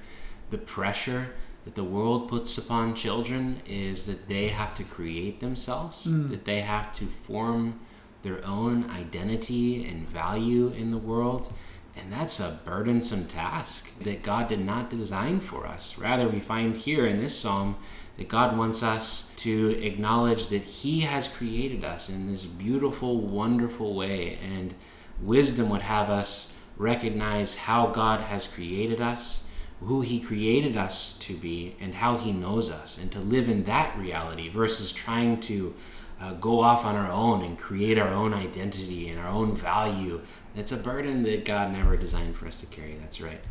the 0.49 0.57
pressure 0.57 1.29
that 1.65 1.75
the 1.75 1.83
world 1.83 2.29
puts 2.29 2.57
upon 2.57 2.95
children 2.95 3.61
is 3.67 4.05
that 4.05 4.27
they 4.27 4.49
have 4.49 4.75
to 4.75 4.83
create 4.83 5.39
themselves, 5.39 6.07
mm. 6.07 6.29
that 6.29 6.45
they 6.45 6.61
have 6.61 6.91
to 6.93 7.05
form 7.05 7.79
their 8.21 8.45
own 8.45 8.89
identity 8.89 9.85
and 9.85 10.07
value 10.07 10.69
in 10.69 10.91
the 10.91 10.97
world. 10.97 11.53
And 11.95 12.11
that's 12.11 12.39
a 12.39 12.59
burdensome 12.65 13.27
task 13.27 13.97
that 13.99 14.23
God 14.23 14.47
did 14.47 14.65
not 14.65 14.89
design 14.89 15.39
for 15.39 15.67
us. 15.67 15.97
Rather, 15.97 16.27
we 16.27 16.39
find 16.39 16.75
here 16.75 17.05
in 17.05 17.21
this 17.21 17.37
psalm 17.37 17.77
that 18.17 18.27
God 18.27 18.57
wants 18.57 18.83
us 18.83 19.33
to 19.37 19.79
acknowledge 19.81 20.47
that 20.49 20.63
He 20.63 21.01
has 21.01 21.33
created 21.33 21.83
us 21.83 22.09
in 22.09 22.29
this 22.29 22.45
beautiful, 22.45 23.19
wonderful 23.19 23.93
way. 23.93 24.39
And 24.41 24.73
wisdom 25.21 25.69
would 25.69 25.81
have 25.81 26.09
us 26.09 26.57
recognize 26.77 27.55
how 27.55 27.87
God 27.87 28.21
has 28.21 28.47
created 28.47 28.99
us, 28.99 29.47
who 29.83 30.01
He 30.01 30.19
created 30.19 30.77
us 30.77 31.17
to 31.19 31.35
be, 31.35 31.75
and 31.79 31.93
how 31.93 32.17
He 32.17 32.31
knows 32.31 32.69
us, 32.69 32.97
and 32.97 33.11
to 33.11 33.19
live 33.19 33.49
in 33.49 33.63
that 33.65 33.97
reality 33.97 34.49
versus 34.49 34.91
trying 34.91 35.39
to 35.41 35.73
uh, 36.21 36.33
go 36.33 36.61
off 36.61 36.85
on 36.85 36.95
our 36.95 37.11
own 37.11 37.43
and 37.43 37.57
create 37.57 37.97
our 37.97 38.09
own 38.09 38.33
identity 38.33 39.09
and 39.09 39.19
our 39.19 39.27
own 39.27 39.55
value. 39.55 40.21
It's 40.55 40.71
a 40.71 40.77
burden 40.77 41.23
that 41.23 41.45
God 41.45 41.71
never 41.73 41.97
designed 41.97 42.35
for 42.35 42.47
us 42.47 42.61
to 42.61 42.67
carry. 42.67 42.95
That's 43.01 43.19
right. 43.19 43.41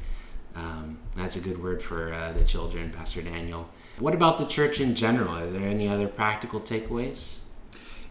Um, 0.54 0.98
that's 1.16 1.36
a 1.36 1.40
good 1.40 1.62
word 1.62 1.82
for 1.82 2.12
uh, 2.12 2.32
the 2.32 2.44
children, 2.44 2.90
Pastor 2.90 3.22
Daniel. 3.22 3.68
What 3.98 4.14
about 4.14 4.38
the 4.38 4.46
church 4.46 4.80
in 4.80 4.94
general? 4.94 5.34
Are 5.34 5.50
there 5.50 5.68
any 5.68 5.88
other 5.88 6.08
practical 6.08 6.60
takeaways? 6.60 7.40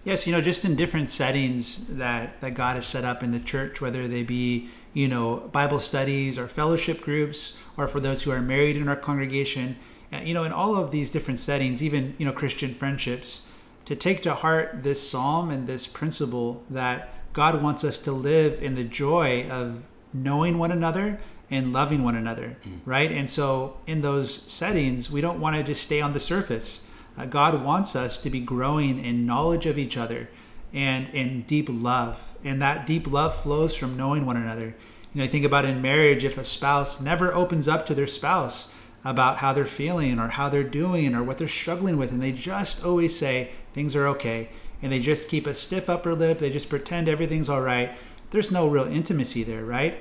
Yes, 0.04 0.26
you 0.26 0.34
know, 0.34 0.42
just 0.42 0.66
in 0.66 0.76
different 0.76 1.10
settings 1.10 1.88
that, 1.98 2.42
that 2.42 2.56
God 2.56 2.76
has 2.76 2.88
set 2.88 3.04
up 3.04 3.22
in 3.22 3.32
the 3.32 3.40
church, 3.40 3.82
whether 3.82 4.08
they 4.08 4.24
be, 4.24 4.70
you 4.94 5.08
know, 5.08 5.50
Bible 5.52 5.78
studies 5.78 6.40
or 6.40 6.48
fellowship 6.48 7.02
groups, 7.02 7.56
or 7.82 7.88
for 7.88 8.00
those 8.00 8.22
who 8.24 8.32
are 8.32 8.42
married 8.42 8.78
in 8.78 8.88
our 8.88 8.96
congregation, 8.96 9.76
uh, 10.14 10.18
you 10.18 10.34
know, 10.34 10.44
in 10.44 10.52
all 10.52 10.76
of 10.76 10.92
these 10.92 11.12
different 11.12 11.40
settings, 11.40 11.82
even, 11.82 12.16
you 12.18 12.26
know, 12.26 12.32
Christian 12.32 12.74
friendships, 12.74 13.48
to 13.86 13.96
take 13.96 14.22
to 14.22 14.36
heart 14.36 14.84
this 14.84 15.10
psalm 15.10 15.50
and 15.50 15.68
this 15.68 15.88
principle 15.88 16.64
that 16.70 17.10
God 17.34 17.64
wants 17.64 17.84
us 17.84 18.00
to 18.02 18.12
live 18.12 18.62
in 18.62 18.76
the 18.76 18.84
joy 18.84 19.48
of 19.50 19.88
knowing 20.14 20.60
one 20.60 20.72
another 20.72 21.20
and 21.50 21.74
loving 21.74 22.04
one 22.04 22.16
another, 22.16 22.58
mm. 22.64 22.80
right? 22.86 23.12
And 23.12 23.30
so 23.30 23.78
in 23.88 24.02
those 24.02 24.32
settings, 24.34 25.10
we 25.10 25.22
don't 25.22 25.40
want 25.40 25.56
to 25.56 25.64
just 25.64 25.82
stay 25.82 26.02
on 26.02 26.14
the 26.14 26.20
surface. 26.20 26.88
Uh, 27.18 27.26
God 27.26 27.66
wants 27.66 27.96
us 27.96 28.20
to 28.20 28.30
be 28.30 28.40
growing 28.40 29.04
in 29.04 29.26
knowledge 29.26 29.66
of 29.66 29.78
each 29.78 29.98
other 29.98 30.30
and 30.74 31.10
in 31.10 31.42
deep 31.44 31.68
love. 31.70 32.36
And 32.44 32.62
that 32.62 32.86
deep 32.86 33.08
love 33.12 33.36
flows 33.36 33.76
from 33.76 33.98
knowing 33.98 34.26
one 34.26 34.38
another. 34.38 34.76
You 35.14 35.22
know, 35.22 35.28
think 35.28 35.46
about 35.46 35.66
in 35.66 35.82
marriage, 35.82 36.24
if 36.24 36.38
a 36.38 36.44
spouse 36.44 37.02
never 37.02 37.34
opens 37.34 37.68
up 37.68 37.86
to 37.86 37.96
their 37.96 38.08
spouse 38.08 38.74
about 39.04 39.38
how 39.38 39.52
they're 39.52 39.66
feeling 39.66 40.20
or 40.20 40.30
how 40.30 40.48
they're 40.48 40.64
doing 40.64 41.14
or 41.16 41.24
what 41.24 41.38
they're 41.38 41.48
struggling 41.48 41.98
with, 41.98 42.12
and 42.12 42.22
they 42.22 42.32
just 42.32 42.86
always 42.86 43.18
say, 43.18 43.52
things 43.74 43.96
are 43.96 44.08
okay. 44.08 44.50
And 44.82 44.92
they 44.92 45.00
just 45.00 45.30
keep 45.30 45.46
a 45.46 45.54
stiff 45.54 45.90
upper 45.90 46.16
lip. 46.16 46.40
They 46.40 46.50
just 46.50 46.70
pretend 46.70 47.08
everything's 47.08 47.50
all 47.50 47.62
right. 47.62 47.92
There's 48.32 48.52
no 48.52 48.68
real 48.68 48.88
intimacy 48.88 49.44
there, 49.44 49.66
right? 49.66 49.98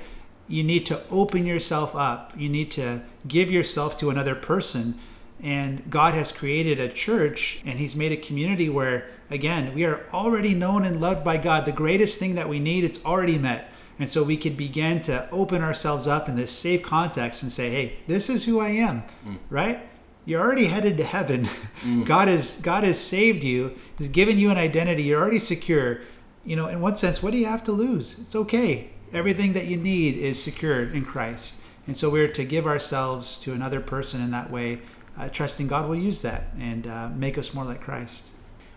You 0.47 0.63
need 0.63 0.85
to 0.87 1.01
open 1.09 1.45
yourself 1.45 1.95
up. 1.95 2.33
You 2.37 2.49
need 2.49 2.71
to 2.71 3.03
give 3.27 3.51
yourself 3.51 3.97
to 3.99 4.09
another 4.09 4.35
person. 4.35 4.97
And 5.43 5.89
God 5.89 6.13
has 6.13 6.31
created 6.31 6.79
a 6.79 6.89
church 6.89 7.61
and 7.65 7.79
He's 7.79 7.95
made 7.95 8.11
a 8.11 8.17
community 8.17 8.69
where, 8.69 9.09
again, 9.29 9.73
we 9.73 9.83
are 9.83 10.05
already 10.13 10.53
known 10.53 10.85
and 10.85 11.01
loved 11.01 11.23
by 11.23 11.37
God. 11.37 11.65
The 11.65 11.71
greatest 11.71 12.19
thing 12.19 12.35
that 12.35 12.49
we 12.49 12.59
need, 12.59 12.83
it's 12.83 13.05
already 13.05 13.37
met. 13.37 13.70
And 13.99 14.09
so 14.09 14.23
we 14.23 14.37
could 14.37 14.57
begin 14.57 15.01
to 15.03 15.29
open 15.31 15.61
ourselves 15.61 16.07
up 16.07 16.27
in 16.27 16.35
this 16.35 16.51
safe 16.51 16.81
context 16.81 17.43
and 17.43 17.51
say, 17.51 17.69
hey, 17.69 17.95
this 18.07 18.29
is 18.29 18.45
who 18.45 18.59
I 18.59 18.69
am, 18.69 19.03
mm. 19.25 19.37
right? 19.49 19.87
you're 20.25 20.41
already 20.41 20.65
headed 20.65 20.97
to 20.97 21.03
heaven. 21.03 21.45
Mm. 21.81 22.05
God 22.05 22.27
has 22.27 22.57
God 22.57 22.83
has 22.83 22.99
saved 22.99 23.43
you. 23.43 23.75
has 23.97 24.07
given 24.07 24.37
you 24.37 24.49
an 24.49 24.57
identity. 24.57 25.03
You're 25.03 25.21
already 25.21 25.39
secure. 25.39 26.01
You 26.45 26.55
know, 26.55 26.67
in 26.67 26.81
one 26.81 26.95
sense, 26.95 27.21
what 27.21 27.31
do 27.31 27.37
you 27.37 27.45
have 27.45 27.63
to 27.65 27.71
lose? 27.71 28.19
It's 28.19 28.35
okay. 28.35 28.91
Everything 29.13 29.53
that 29.53 29.67
you 29.67 29.77
need 29.77 30.17
is 30.17 30.41
secured 30.41 30.93
in 30.93 31.05
Christ. 31.05 31.57
And 31.85 31.97
so 31.97 32.09
we're 32.09 32.29
to 32.29 32.43
give 32.43 32.65
ourselves 32.65 33.39
to 33.41 33.53
another 33.53 33.81
person 33.81 34.21
in 34.21 34.31
that 34.31 34.49
way, 34.49 34.79
uh, 35.17 35.29
trusting 35.29 35.67
God 35.67 35.89
will 35.89 35.95
use 35.95 36.21
that 36.21 36.43
and 36.59 36.87
uh, 36.87 37.09
make 37.09 37.37
us 37.37 37.53
more 37.53 37.65
like 37.65 37.81
Christ. 37.81 38.27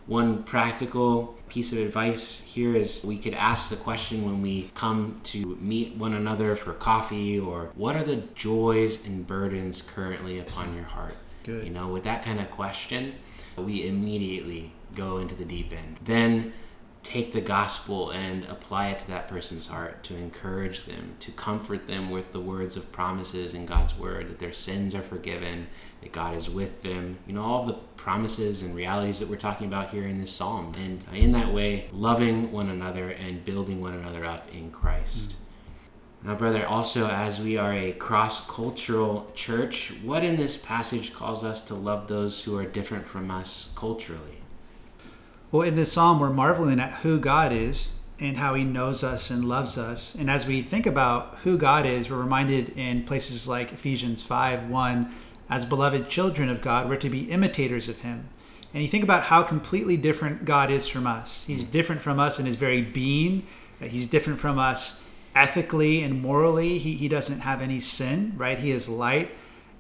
One 0.07 0.43
practical 0.43 1.37
piece 1.49 1.73
of 1.73 1.79
advice 1.79 2.43
here 2.45 2.77
is 2.77 3.05
we 3.05 3.17
could 3.17 3.35
ask 3.35 3.71
the 3.71 3.77
question 3.77 4.25
when 4.25 4.43
we 4.43 4.71
come 4.75 5.21
to 5.25 5.57
meet 5.61 5.97
one 5.97 6.13
another 6.13 6.57
for 6.57 6.75
coffee 6.75 7.39
or 7.39 7.71
what 7.75 7.97
are 7.97 8.03
the 8.03 8.17
joys 8.35 9.07
and 9.07 9.27
burdens 9.27 9.81
currently 9.81 10.39
upon 10.39 10.75
your 10.75 10.85
heart? 10.85 11.17
Good. 11.43 11.65
You 11.65 11.71
know, 11.71 11.89
with 11.89 12.05
that 12.05 12.23
kind 12.23 12.41
of 12.41 12.51
question, 12.51 13.15
we 13.57 13.87
immediately 13.87 14.73
go 14.95 15.19
into 15.19 15.35
the 15.35 15.45
deep 15.45 15.73
end. 15.73 15.99
Then 16.05 16.53
take 17.05 17.33
the 17.33 17.41
gospel 17.41 18.11
and 18.11 18.45
apply 18.47 18.89
it 18.89 18.99
to 18.99 19.07
that 19.09 19.29
person's 19.29 19.67
heart 19.67 20.03
to 20.03 20.17
encourage 20.17 20.85
them, 20.85 21.15
to 21.21 21.31
comfort 21.33 21.87
them 21.87 22.11
with 22.11 22.33
the 22.33 22.41
words 22.41 22.77
of 22.77 22.91
promises 22.91 23.53
in 23.53 23.67
God's 23.67 23.97
word 23.97 24.29
that 24.31 24.39
their 24.39 24.55
sins 24.55 24.95
are 24.95 25.03
forgiven, 25.03 25.67
that 26.01 26.13
God 26.13 26.35
is 26.35 26.49
with 26.49 26.83
them. 26.83 27.19
You 27.27 27.35
know, 27.35 27.43
all 27.43 27.65
the 27.65 27.75
promises 27.97 28.63
and 28.63 28.75
realities 28.75 29.21
that 29.21 29.29
we're 29.29 29.37
talking 29.37 29.67
about 29.67 29.91
here 29.91 30.09
in 30.09 30.21
this 30.21 30.33
psalm. 30.33 30.75
And 30.83 31.05
in 31.15 31.33
that 31.33 31.53
way, 31.53 31.89
loving 31.93 32.51
one 32.51 32.71
another 32.71 33.11
and 33.11 33.45
building 33.45 33.81
one 33.81 33.95
another 33.95 34.25
up 34.25 34.49
in 34.53 34.71
Christ. 34.71 35.31
Mm-hmm. 35.31 36.29
Now, 36.29 36.37
brother, 36.37 36.67
also 36.67 37.09
as 37.09 37.39
we 37.39 37.59
are 37.59 37.75
a 37.75 37.93
cross 37.93 38.49
cultural 38.49 39.31
church, 39.35 39.93
what 40.03 40.25
in 40.25 40.37
this 40.37 40.57
passage 40.57 41.13
calls 41.13 41.45
us 41.45 41.63
to 41.67 41.75
love 41.75 42.09
those 42.09 42.45
who 42.45 42.57
are 42.59 42.65
different 42.65 43.07
from 43.07 43.31
us 43.31 43.75
culturally? 43.77 44.39
Well, 45.51 45.63
in 45.63 45.75
this 45.75 45.93
psalm, 45.93 46.21
we're 46.21 46.31
marveling 46.31 46.81
at 46.81 46.93
who 47.03 47.19
God 47.21 47.53
is 47.53 48.01
and 48.19 48.37
how 48.37 48.55
he 48.55 48.65
knows 48.65 49.03
us 49.05 49.31
and 49.31 49.45
loves 49.45 49.77
us. 49.77 50.15
And 50.15 50.31
as 50.31 50.47
we 50.47 50.63
think 50.63 50.87
about 50.87 51.37
who 51.45 51.57
God 51.57 51.87
is, 51.87 52.11
we're 52.11 52.17
reminded 52.17 52.71
in 52.77 53.05
places 53.05 53.49
like 53.49 53.73
Ephesians 53.73 54.23
5 54.23 54.69
1, 54.69 55.15
as 55.51 55.65
beloved 55.65 56.09
children 56.09 56.49
of 56.49 56.63
God, 56.63 56.89
we're 56.89 56.97
to 56.97 57.11
be 57.11 57.31
imitators 57.31 57.89
of 57.89 57.99
him. 57.99 58.29
And 58.73 58.83
you 58.83 58.89
think 58.89 59.05
about 59.05 59.25
how 59.25 59.43
completely 59.43 59.97
different 59.97 60.45
God 60.45 60.71
is 60.71 60.89
from 60.89 61.07
us. 61.07 61.45
He's 61.47 61.65
different 61.65 62.03
from 62.03 62.19
us 62.19 62.41
in 62.41 62.47
his 62.47 62.57
very 62.57 62.83
being, 62.83 63.47
he's 63.81 64.09
different 64.09 64.41
from 64.41 64.59
us 64.59 65.07
ethically 65.35 66.03
and 66.03 66.21
morally, 66.23 66.79
he, 66.79 66.95
he 66.95 67.09
doesn't 67.09 67.41
have 67.41 67.61
any 67.61 67.81
sin, 67.81 68.35
right? 68.37 68.59
He 68.59 68.71
is 68.71 68.89
light. 68.89 69.31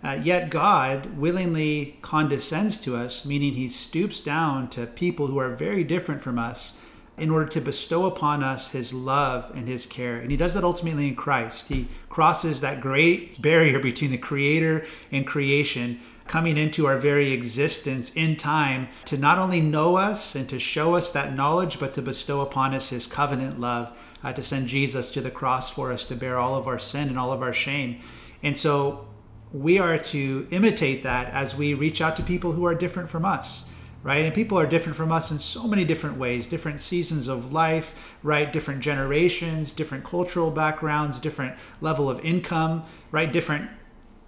Uh, 0.05 0.21
yet 0.23 0.51
God 0.51 1.17
willingly 1.17 1.97
condescends 2.03 2.79
to 2.83 2.95
us, 2.95 3.25
meaning 3.25 3.55
he 3.55 3.69
stoops 3.69 4.21
down 4.21 4.69
to 4.69 4.87
people 4.87 5.29
who 5.29 5.38
are 5.38 5.49
very 5.49 5.83
different 5.83 6.21
from 6.21 6.38
us 6.38 6.79
in 7.17 7.31
order 7.31 7.47
to 7.47 7.61
bestow 7.61 8.05
upon 8.05 8.43
us 8.43 8.73
his 8.73 8.93
love 8.93 9.51
and 9.55 9.67
his 9.67 9.87
care. 9.87 10.19
And 10.19 10.31
he 10.31 10.37
does 10.37 10.53
that 10.55 10.64
ultimately 10.64 11.09
in 11.09 11.17
Christ. 11.17 11.69
He 11.69 11.88
crosses 12.11 12.61
that 12.61 12.83
great 12.83 13.40
barrier 13.40 13.79
between 13.79 14.11
the 14.11 14.19
creator 14.19 14.85
and 15.11 15.27
creation, 15.27 16.01
coming 16.27 16.59
into 16.59 16.87
our 16.87 16.99
very 16.99 17.33
existence 17.33 18.14
in 18.14 18.37
time 18.37 18.88
to 19.07 19.17
not 19.17 19.38
only 19.38 19.61
know 19.61 19.97
us 19.97 20.35
and 20.35 20.49
to 20.49 20.59
show 20.59 20.95
us 20.97 21.12
that 21.12 21.35
knowledge, 21.35 21.79
but 21.79 21.95
to 21.95 22.03
bestow 22.03 22.40
upon 22.40 22.75
us 22.75 22.90
his 22.90 23.07
covenant 23.07 23.61
love 23.61 23.93
uh, 24.23 24.33
to 24.33 24.43
send 24.43 24.67
Jesus 24.67 25.12
to 25.12 25.21
the 25.21 25.31
cross 25.31 25.71
for 25.71 25.93
us 25.93 26.07
to 26.07 26.17
bear 26.17 26.38
all 26.38 26.57
of 26.57 26.67
our 26.67 26.79
sin 26.79 27.09
and 27.09 27.19
all 27.19 27.33
of 27.33 27.43
our 27.43 27.53
shame. 27.53 28.01
And 28.43 28.57
so 28.57 29.07
we 29.55 29.79
are 29.79 29.97
to 29.97 30.47
imitate 30.51 31.03
that 31.05 31.33
as 31.33 31.57
we 31.57 31.73
reach 31.73 32.03
out 32.03 32.17
to 32.17 32.23
people 32.23 32.53
who 32.53 32.67
are 32.67 32.75
different 32.75 33.09
from 33.09 33.25
us 33.25 33.71
right? 34.05 34.27
And 34.27 34.35
people 34.35 34.59
are 34.59 34.67
different 34.67 34.97
from 34.97 35.11
us 35.11 35.31
in 35.33 35.38
so 35.38 35.67
many 35.67 35.85
different 35.85 36.19
ways, 36.19 36.47
different 36.47 36.81
seasons 36.81 37.27
of 37.27 37.53
life, 37.53 38.14
right? 38.23 38.53
Different 38.53 38.81
generations, 38.81 39.73
different 39.73 40.05
cultural 40.05 40.51
backgrounds, 40.51 41.19
different 41.19 41.57
level 41.81 42.11
of 42.11 42.23
income, 42.23 42.85
right? 43.11 43.33
Different 43.33 43.71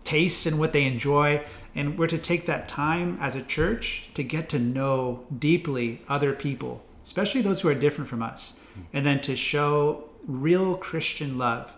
tastes 0.03 0.47
and 0.47 0.59
what 0.59 0.73
they 0.73 0.85
enjoy. 0.85 1.45
And 1.75 1.99
we're 1.99 2.07
to 2.07 2.17
take 2.17 2.47
that 2.47 2.69
time 2.69 3.19
as 3.21 3.37
a 3.37 3.43
church 3.43 4.09
to 4.15 4.25
get 4.25 4.49
to 4.49 4.59
know 4.59 5.27
deeply 5.39 6.01
other 6.09 6.33
people, 6.33 6.83
especially 7.05 7.43
those 7.43 7.61
who 7.61 7.69
are 7.69 7.75
different 7.75 8.09
from 8.09 8.23
us 8.23 8.59
and 8.95 9.07
then 9.07 9.21
to 9.21 9.37
show 9.37 10.09
real 10.27 10.77
Christian 10.79 11.37
love. 11.37 11.75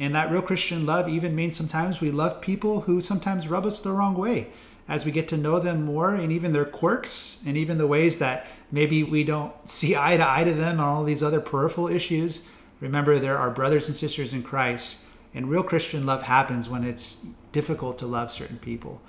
And 0.00 0.14
that 0.14 0.32
real 0.32 0.42
Christian 0.42 0.86
love 0.86 1.08
even 1.08 1.36
means 1.36 1.56
sometimes 1.56 2.00
we 2.00 2.10
love 2.10 2.40
people 2.40 2.80
who 2.80 3.00
sometimes 3.00 3.48
rub 3.48 3.66
us 3.66 3.80
the 3.80 3.92
wrong 3.92 4.14
way. 4.14 4.48
as 4.90 5.04
we 5.04 5.12
get 5.12 5.28
to 5.28 5.36
know 5.36 5.60
them 5.60 5.84
more 5.84 6.16
and 6.16 6.32
even 6.32 6.52
their 6.52 6.64
quirks 6.64 7.40
and 7.46 7.56
even 7.56 7.78
the 7.78 7.86
ways 7.86 8.18
that 8.18 8.44
maybe 8.72 9.04
we 9.04 9.22
don't 9.22 9.52
see 9.66 9.94
eye 9.96 10.16
to 10.16 10.28
eye 10.28 10.42
to 10.42 10.52
them 10.52 10.80
on 10.80 10.88
all 10.88 11.04
these 11.04 11.22
other 11.22 11.40
peripheral 11.40 11.86
issues, 11.86 12.44
remember 12.80 13.16
there 13.16 13.38
are 13.38 13.50
brothers 13.50 13.88
and 13.88 13.96
sisters 13.96 14.32
in 14.32 14.42
Christ. 14.42 14.98
And 15.32 15.48
real 15.48 15.62
Christian 15.62 16.04
love 16.04 16.24
happens 16.24 16.68
when 16.68 16.82
it's 16.82 17.24
difficult 17.52 17.98
to 17.98 18.06
love 18.06 18.32
certain 18.32 18.58
people. 18.58 19.00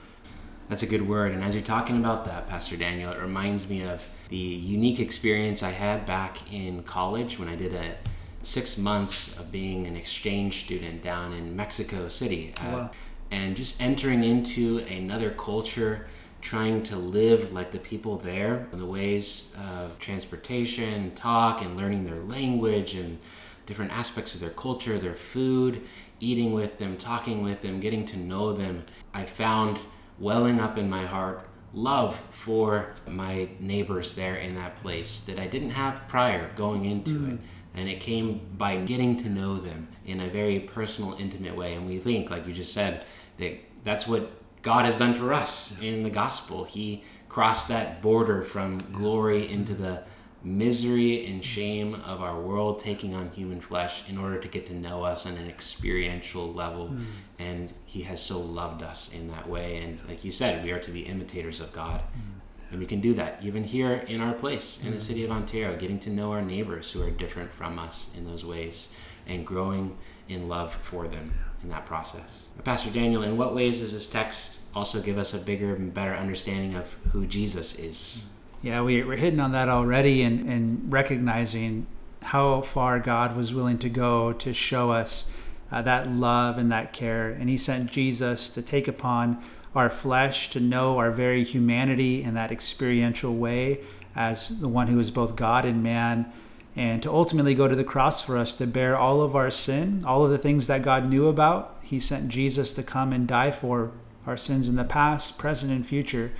That's 0.69 0.83
a 0.83 0.87
good 0.87 1.07
word. 1.07 1.31
And 1.31 1.43
as 1.43 1.55
you're 1.55 1.63
talking 1.63 1.97
about 1.97 2.25
that, 2.25 2.47
Pastor 2.47 2.77
Daniel, 2.77 3.11
it 3.11 3.19
reminds 3.19 3.67
me 3.67 3.81
of 3.81 4.07
the 4.29 4.37
unique 4.37 4.99
experience 4.99 5.63
I 5.63 5.71
had 5.71 6.05
back 6.05 6.53
in 6.53 6.83
college 6.83 7.39
when 7.39 7.49
I 7.49 7.55
did 7.55 7.73
a 7.73 7.95
six 8.41 8.77
months 8.77 9.37
of 9.39 9.51
being 9.51 9.87
an 9.87 9.95
exchange 9.95 10.63
student 10.65 11.03
down 11.03 11.33
in 11.33 11.55
Mexico 11.55 12.07
City. 12.07 12.53
Uh, 12.59 12.71
wow. 12.71 12.91
and 13.29 13.55
just 13.55 13.81
entering 13.81 14.23
into 14.23 14.79
another 14.89 15.31
culture, 15.31 16.07
trying 16.41 16.83
to 16.83 16.95
live 16.95 17.53
like 17.53 17.71
the 17.71 17.79
people 17.79 18.17
there, 18.17 18.67
the 18.73 18.85
ways 18.85 19.55
of 19.73 19.97
transportation, 19.99 21.11
talk, 21.15 21.61
and 21.61 21.77
learning 21.77 22.05
their 22.05 22.19
language 22.23 22.95
and 22.95 23.19
different 23.65 23.91
aspects 23.91 24.33
of 24.33 24.41
their 24.41 24.49
culture, 24.49 24.97
their 24.97 25.13
food, 25.13 25.81
eating 26.19 26.51
with 26.51 26.77
them, 26.77 26.97
talking 26.97 27.43
with 27.43 27.61
them, 27.61 27.79
getting 27.79 28.05
to 28.05 28.17
know 28.17 28.53
them. 28.53 28.83
I 29.13 29.25
found 29.25 29.79
welling 30.19 30.59
up 30.59 30.77
in 30.77 30.89
my 30.89 31.05
heart 31.05 31.47
love 31.73 32.21
for 32.31 32.93
my 33.07 33.47
neighbors 33.59 34.13
there 34.13 34.35
in 34.35 34.55
that 34.55 34.75
place 34.77 35.21
that 35.21 35.39
I 35.39 35.47
didn't 35.47 35.69
have 35.71 36.07
prior 36.07 36.51
going 36.55 36.85
into 36.85 37.13
mm. 37.13 37.33
it. 37.33 37.39
And 37.73 37.87
it 37.87 37.99
came 37.99 38.41
by 38.57 38.77
getting 38.77 39.15
to 39.17 39.29
know 39.29 39.57
them 39.57 39.87
in 40.05 40.19
a 40.19 40.27
very 40.27 40.59
personal, 40.59 41.13
intimate 41.13 41.55
way. 41.55 41.73
And 41.73 41.87
we 41.87 41.99
think, 41.99 42.29
like 42.29 42.45
you 42.45 42.53
just 42.53 42.73
said, 42.73 43.05
that 43.37 43.57
that's 43.83 44.07
what 44.07 44.29
God 44.61 44.85
has 44.85 44.97
done 44.97 45.13
for 45.13 45.33
us 45.33 45.81
in 45.81 46.03
the 46.03 46.09
gospel. 46.09 46.65
He 46.65 47.03
crossed 47.29 47.69
that 47.69 48.01
border 48.01 48.43
from 48.43 48.77
glory 48.91 49.49
into 49.49 49.73
the 49.73 50.03
misery 50.43 51.27
and 51.27 51.45
shame 51.45 51.95
of 51.95 52.21
our 52.21 52.39
world 52.39 52.79
taking 52.79 53.13
on 53.13 53.29
human 53.29 53.61
flesh 53.61 54.03
in 54.09 54.17
order 54.17 54.39
to 54.39 54.47
get 54.47 54.65
to 54.65 54.73
know 54.73 55.03
us 55.03 55.25
on 55.25 55.37
an 55.37 55.47
experiential 55.47 56.51
level. 56.51 56.89
Mm. 56.89 57.05
And 57.39 57.73
He 57.85 58.01
has 58.03 58.21
so 58.21 58.39
loved 58.39 58.83
us 58.83 59.13
in 59.13 59.29
that 59.29 59.47
way. 59.47 59.77
And 59.77 60.01
like 60.07 60.25
you 60.25 60.31
said, 60.31 60.63
we 60.63 60.71
are 60.71 60.79
to 60.79 60.91
be 60.91 61.01
imitators 61.01 61.59
of 61.59 61.71
God. 61.73 62.01
Mm. 62.01 62.40
And 62.71 62.79
we 62.79 62.85
can 62.85 63.01
do 63.01 63.13
that 63.15 63.39
even 63.43 63.63
here 63.63 64.05
in 64.07 64.21
our 64.21 64.33
place 64.33 64.83
in 64.85 64.93
the 64.93 65.01
city 65.01 65.25
of 65.25 65.31
Ontario, 65.31 65.77
getting 65.77 65.99
to 65.99 66.09
know 66.09 66.31
our 66.31 66.41
neighbors 66.41 66.89
who 66.91 67.03
are 67.03 67.11
different 67.11 67.51
from 67.51 67.77
us 67.77 68.11
in 68.17 68.25
those 68.25 68.45
ways 68.45 68.95
and 69.27 69.45
growing 69.45 69.97
in 70.29 70.47
love 70.47 70.73
for 70.81 71.07
them 71.07 71.33
in 71.63 71.69
that 71.69 71.85
process. 71.85 72.49
Pastor 72.63 72.89
Daniel, 72.89 73.23
in 73.23 73.37
what 73.37 73.53
ways 73.53 73.81
does 73.81 73.93
this 73.93 74.09
text 74.09 74.61
also 74.73 75.01
give 75.01 75.17
us 75.17 75.33
a 75.33 75.37
bigger 75.37 75.75
and 75.75 75.93
better 75.93 76.15
understanding 76.15 76.75
of 76.75 76.93
who 77.11 77.25
Jesus 77.25 77.77
is? 77.77 78.31
Yeah, 78.61 78.81
we, 78.83 79.03
we're 79.03 79.17
hitting 79.17 79.39
on 79.39 79.51
that 79.51 79.69
already 79.69 80.21
and, 80.21 80.47
and 80.47 80.91
recognizing 80.91 81.87
how 82.21 82.61
far 82.61 82.99
God 82.99 83.35
was 83.35 83.53
willing 83.53 83.79
to 83.79 83.89
go 83.89 84.31
to 84.33 84.53
show 84.53 84.91
us 84.91 85.31
uh, 85.71 85.81
that 85.81 86.07
love 86.07 86.57
and 86.57 86.71
that 86.71 86.93
care. 86.93 87.29
And 87.29 87.49
He 87.49 87.57
sent 87.57 87.91
Jesus 87.91 88.49
to 88.49 88.61
take 88.61 88.87
upon 88.87 89.43
our 89.75 89.89
flesh, 89.89 90.49
to 90.51 90.59
know 90.59 90.97
our 90.97 91.11
very 91.11 91.43
humanity 91.43 92.23
in 92.23 92.33
that 92.33 92.51
experiential 92.51 93.35
way 93.35 93.79
as 94.15 94.49
the 94.59 94.67
one 94.67 94.87
who 94.87 94.99
is 94.99 95.11
both 95.11 95.35
God 95.35 95.65
and 95.65 95.81
man, 95.81 96.31
and 96.75 97.01
to 97.03 97.11
ultimately 97.11 97.55
go 97.55 97.67
to 97.67 97.75
the 97.75 97.83
cross 97.83 98.21
for 98.21 98.37
us 98.37 98.53
to 98.53 98.67
bear 98.67 98.97
all 98.97 99.21
of 99.21 99.35
our 99.35 99.51
sin, 99.51 100.03
all 100.05 100.23
of 100.23 100.31
the 100.31 100.37
things 100.37 100.67
that 100.67 100.83
God 100.83 101.09
knew 101.09 101.27
about. 101.27 101.77
He 101.81 101.99
sent 101.99 102.29
Jesus 102.29 102.73
to 102.73 102.83
come 102.83 103.11
and 103.11 103.27
die 103.27 103.51
for 103.51 103.91
our 104.25 104.37
sins 104.37 104.69
in 104.69 104.75
the 104.75 104.83
past, 104.83 105.37
present, 105.37 105.71
and 105.71 105.85
future 105.85 106.31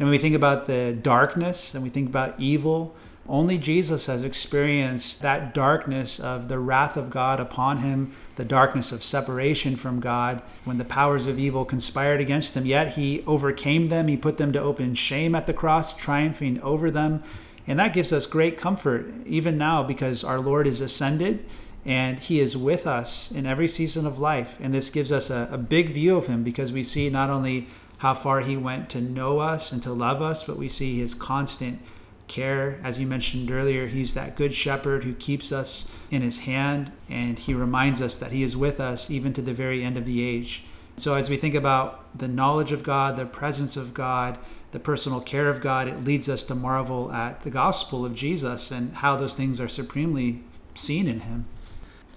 and 0.00 0.08
when 0.08 0.12
we 0.12 0.18
think 0.18 0.34
about 0.34 0.66
the 0.66 0.96
darkness 0.98 1.74
and 1.74 1.84
we 1.84 1.90
think 1.90 2.08
about 2.08 2.40
evil, 2.40 2.96
only 3.28 3.58
Jesus 3.58 4.06
has 4.06 4.24
experienced 4.24 5.20
that 5.20 5.52
darkness 5.52 6.18
of 6.18 6.48
the 6.48 6.58
wrath 6.58 6.96
of 6.96 7.10
God 7.10 7.38
upon 7.38 7.78
him, 7.78 8.14
the 8.36 8.44
darkness 8.44 8.92
of 8.92 9.02
separation 9.02 9.76
from 9.76 10.00
God, 10.00 10.42
when 10.64 10.78
the 10.78 10.84
powers 10.84 11.26
of 11.26 11.38
evil 11.38 11.64
conspired 11.64 12.20
against 12.20 12.56
him. 12.56 12.66
Yet 12.66 12.94
he 12.94 13.22
overcame 13.26 13.86
them, 13.86 14.08
he 14.08 14.16
put 14.16 14.38
them 14.38 14.52
to 14.52 14.60
open 14.60 14.94
shame 14.94 15.34
at 15.34 15.46
the 15.46 15.52
cross, 15.52 15.96
triumphing 15.96 16.60
over 16.62 16.90
them. 16.90 17.22
And 17.66 17.78
that 17.78 17.92
gives 17.92 18.12
us 18.12 18.26
great 18.26 18.58
comfort 18.58 19.12
even 19.26 19.58
now 19.58 19.82
because 19.82 20.24
our 20.24 20.38
Lord 20.38 20.66
is 20.66 20.80
ascended 20.80 21.44
and 21.84 22.18
he 22.18 22.40
is 22.40 22.56
with 22.56 22.86
us 22.86 23.30
in 23.30 23.46
every 23.46 23.68
season 23.68 24.06
of 24.06 24.18
life. 24.18 24.58
And 24.60 24.74
this 24.74 24.90
gives 24.90 25.12
us 25.12 25.30
a, 25.30 25.48
a 25.50 25.58
big 25.58 25.90
view 25.90 26.16
of 26.16 26.26
him 26.26 26.42
because 26.42 26.72
we 26.72 26.82
see 26.82 27.08
not 27.10 27.30
only 27.30 27.68
how 27.98 28.14
far 28.14 28.40
he 28.40 28.56
went 28.56 28.88
to 28.90 29.00
know 29.00 29.38
us 29.38 29.72
and 29.72 29.82
to 29.82 29.92
love 29.92 30.22
us, 30.22 30.44
but 30.44 30.56
we 30.56 30.68
see 30.68 30.98
his 30.98 31.14
constant 31.14 31.80
care. 32.30 32.80
As 32.82 32.98
you 32.98 33.06
mentioned 33.06 33.50
earlier, 33.50 33.86
he's 33.86 34.14
that 34.14 34.36
good 34.36 34.54
shepherd 34.54 35.04
who 35.04 35.12
keeps 35.12 35.52
us 35.52 35.94
in 36.10 36.22
his 36.22 36.40
hand, 36.40 36.92
and 37.10 37.38
he 37.38 37.52
reminds 37.52 38.00
us 38.00 38.16
that 38.16 38.32
he 38.32 38.42
is 38.42 38.56
with 38.56 38.80
us 38.80 39.10
even 39.10 39.34
to 39.34 39.42
the 39.42 39.52
very 39.52 39.84
end 39.84 39.98
of 39.98 40.06
the 40.06 40.22
age. 40.22 40.64
So, 40.96 41.14
as 41.14 41.28
we 41.28 41.36
think 41.36 41.54
about 41.54 42.16
the 42.16 42.28
knowledge 42.28 42.72
of 42.72 42.82
God, 42.82 43.16
the 43.16 43.26
presence 43.26 43.76
of 43.76 43.92
God, 43.92 44.38
the 44.72 44.80
personal 44.80 45.20
care 45.20 45.48
of 45.48 45.60
God, 45.60 45.88
it 45.88 46.04
leads 46.04 46.28
us 46.28 46.44
to 46.44 46.54
marvel 46.54 47.12
at 47.12 47.42
the 47.42 47.50
gospel 47.50 48.04
of 48.04 48.14
Jesus 48.14 48.70
and 48.70 48.94
how 48.94 49.16
those 49.16 49.34
things 49.34 49.60
are 49.60 49.68
supremely 49.68 50.42
seen 50.74 51.08
in 51.08 51.20
him. 51.20 51.46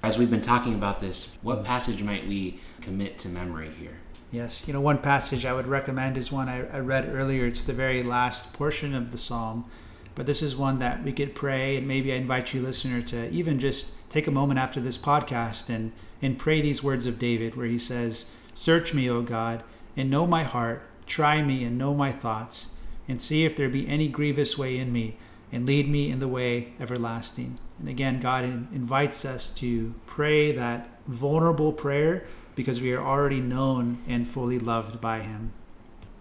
As 0.04 0.18
we've 0.18 0.30
been 0.30 0.42
talking 0.42 0.74
about 0.74 1.00
this, 1.00 1.38
what 1.42 1.64
passage 1.64 2.04
might 2.04 2.28
we 2.28 2.60
commit 2.82 3.18
to 3.20 3.30
memory 3.30 3.72
here? 3.80 4.00
Yes, 4.34 4.68
you 4.68 4.74
know, 4.74 4.82
one 4.82 4.98
passage 4.98 5.46
I 5.46 5.54
would 5.54 5.68
recommend 5.68 6.18
is 6.18 6.32
one 6.32 6.50
I, 6.50 6.68
I, 6.76 6.80
read 6.80 7.08
earlier. 7.08 7.46
It's 7.46 7.62
the 7.62 7.72
very 7.72 8.02
last 8.02 8.52
portion 8.52 8.96
of 8.96 9.12
the 9.12 9.18
psalm, 9.18 9.66
but 10.16 10.26
this 10.26 10.42
is 10.42 10.56
one 10.56 10.80
that 10.80 11.04
we 11.04 11.12
could 11.12 11.36
pray, 11.36 11.76
and 11.76 11.88
maybe 11.88 12.12
I 12.12 12.18
invite 12.18 12.54
you, 12.54 12.62
listener, 12.62 13.02
to 13.04 13.30
even 13.32 13.60
just 13.60 14.10
take 14.10 14.28
a 14.28 14.32
moment 14.32 14.60
after 14.60 14.80
this 14.80 14.98
podcast 14.98 15.70
and 15.70 15.92
and 16.22 16.40
pray 16.40 16.62
these 16.62 16.84
words 16.84 17.06
of 17.06 17.20
David, 17.20 17.56
where 17.56 17.66
he 17.66 17.78
says, 17.78 18.32
"Search 18.54 18.94
me, 18.94 19.10
O 19.10 19.22
God, 19.22 19.64
and 19.98 20.10
know 20.10 20.26
my 20.26 20.44
heart; 20.44 20.84
try 21.06 21.42
me 21.42 21.64
and 21.64 21.78
know 21.78 21.94
my 21.94 22.12
thoughts, 22.12 22.70
and 23.08 23.20
see 23.20 23.44
if 23.44 23.56
there 23.56 23.70
be 23.70 23.88
any 23.88 24.08
grievous 24.08 24.58
way 24.58 24.78
in 24.78 24.94
me, 24.94 25.18
and 25.52 25.66
lead 25.66 25.90
me 25.90 26.10
in 26.10 26.20
the 26.20 26.28
way 26.28 26.74
everlasting." 26.80 27.60
And 27.80 27.90
again, 27.90 28.20
God 28.20 28.46
invites 28.46 29.26
us 29.26 29.54
to 29.56 29.94
pray 30.06 30.52
that 30.52 30.90
vulnerable 31.08 31.74
prayer 31.74 32.24
because 32.56 32.80
we 32.80 32.94
are 32.94 33.04
already 33.04 33.42
known 33.42 33.98
and 34.08 34.28
fully 34.28 34.60
loved 34.60 35.02
by 35.02 35.20
Him. 35.20 35.52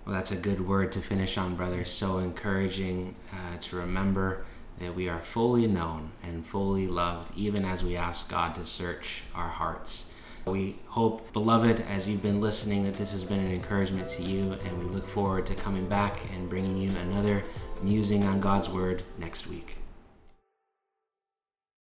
Well, 0.04 0.14
that's 0.14 0.32
a 0.32 0.36
good 0.36 0.66
word 0.66 0.90
to 0.92 1.00
finish 1.00 1.38
on, 1.38 1.54
brother. 1.54 1.84
So 1.84 2.18
encouraging 2.18 3.14
uh, 3.32 3.58
to 3.58 3.76
remember 3.76 4.44
that 4.80 4.96
we 4.96 5.08
are 5.08 5.20
fully 5.20 5.66
known 5.68 6.10
and 6.22 6.44
fully 6.44 6.88
loved, 6.88 7.32
even 7.36 7.64
as 7.64 7.84
we 7.84 7.96
ask 7.96 8.28
God 8.28 8.54
to 8.56 8.64
search 8.64 9.22
our 9.34 9.48
hearts. 9.48 10.12
We 10.44 10.78
hope, 10.88 11.32
beloved, 11.32 11.84
as 11.88 12.08
you've 12.08 12.22
been 12.22 12.40
listening, 12.40 12.84
that 12.84 12.94
this 12.94 13.12
has 13.12 13.22
been 13.22 13.38
an 13.38 13.52
encouragement 13.52 14.08
to 14.08 14.24
you, 14.24 14.54
and 14.64 14.78
we 14.78 14.86
look 14.86 15.08
forward 15.08 15.46
to 15.46 15.54
coming 15.54 15.88
back 15.88 16.18
and 16.34 16.48
bringing 16.48 16.76
you 16.76 16.90
another 16.96 17.44
musing 17.80 18.24
on 18.24 18.40
God's 18.40 18.68
Word 18.68 19.04
next 19.18 19.46
week. 19.46 19.81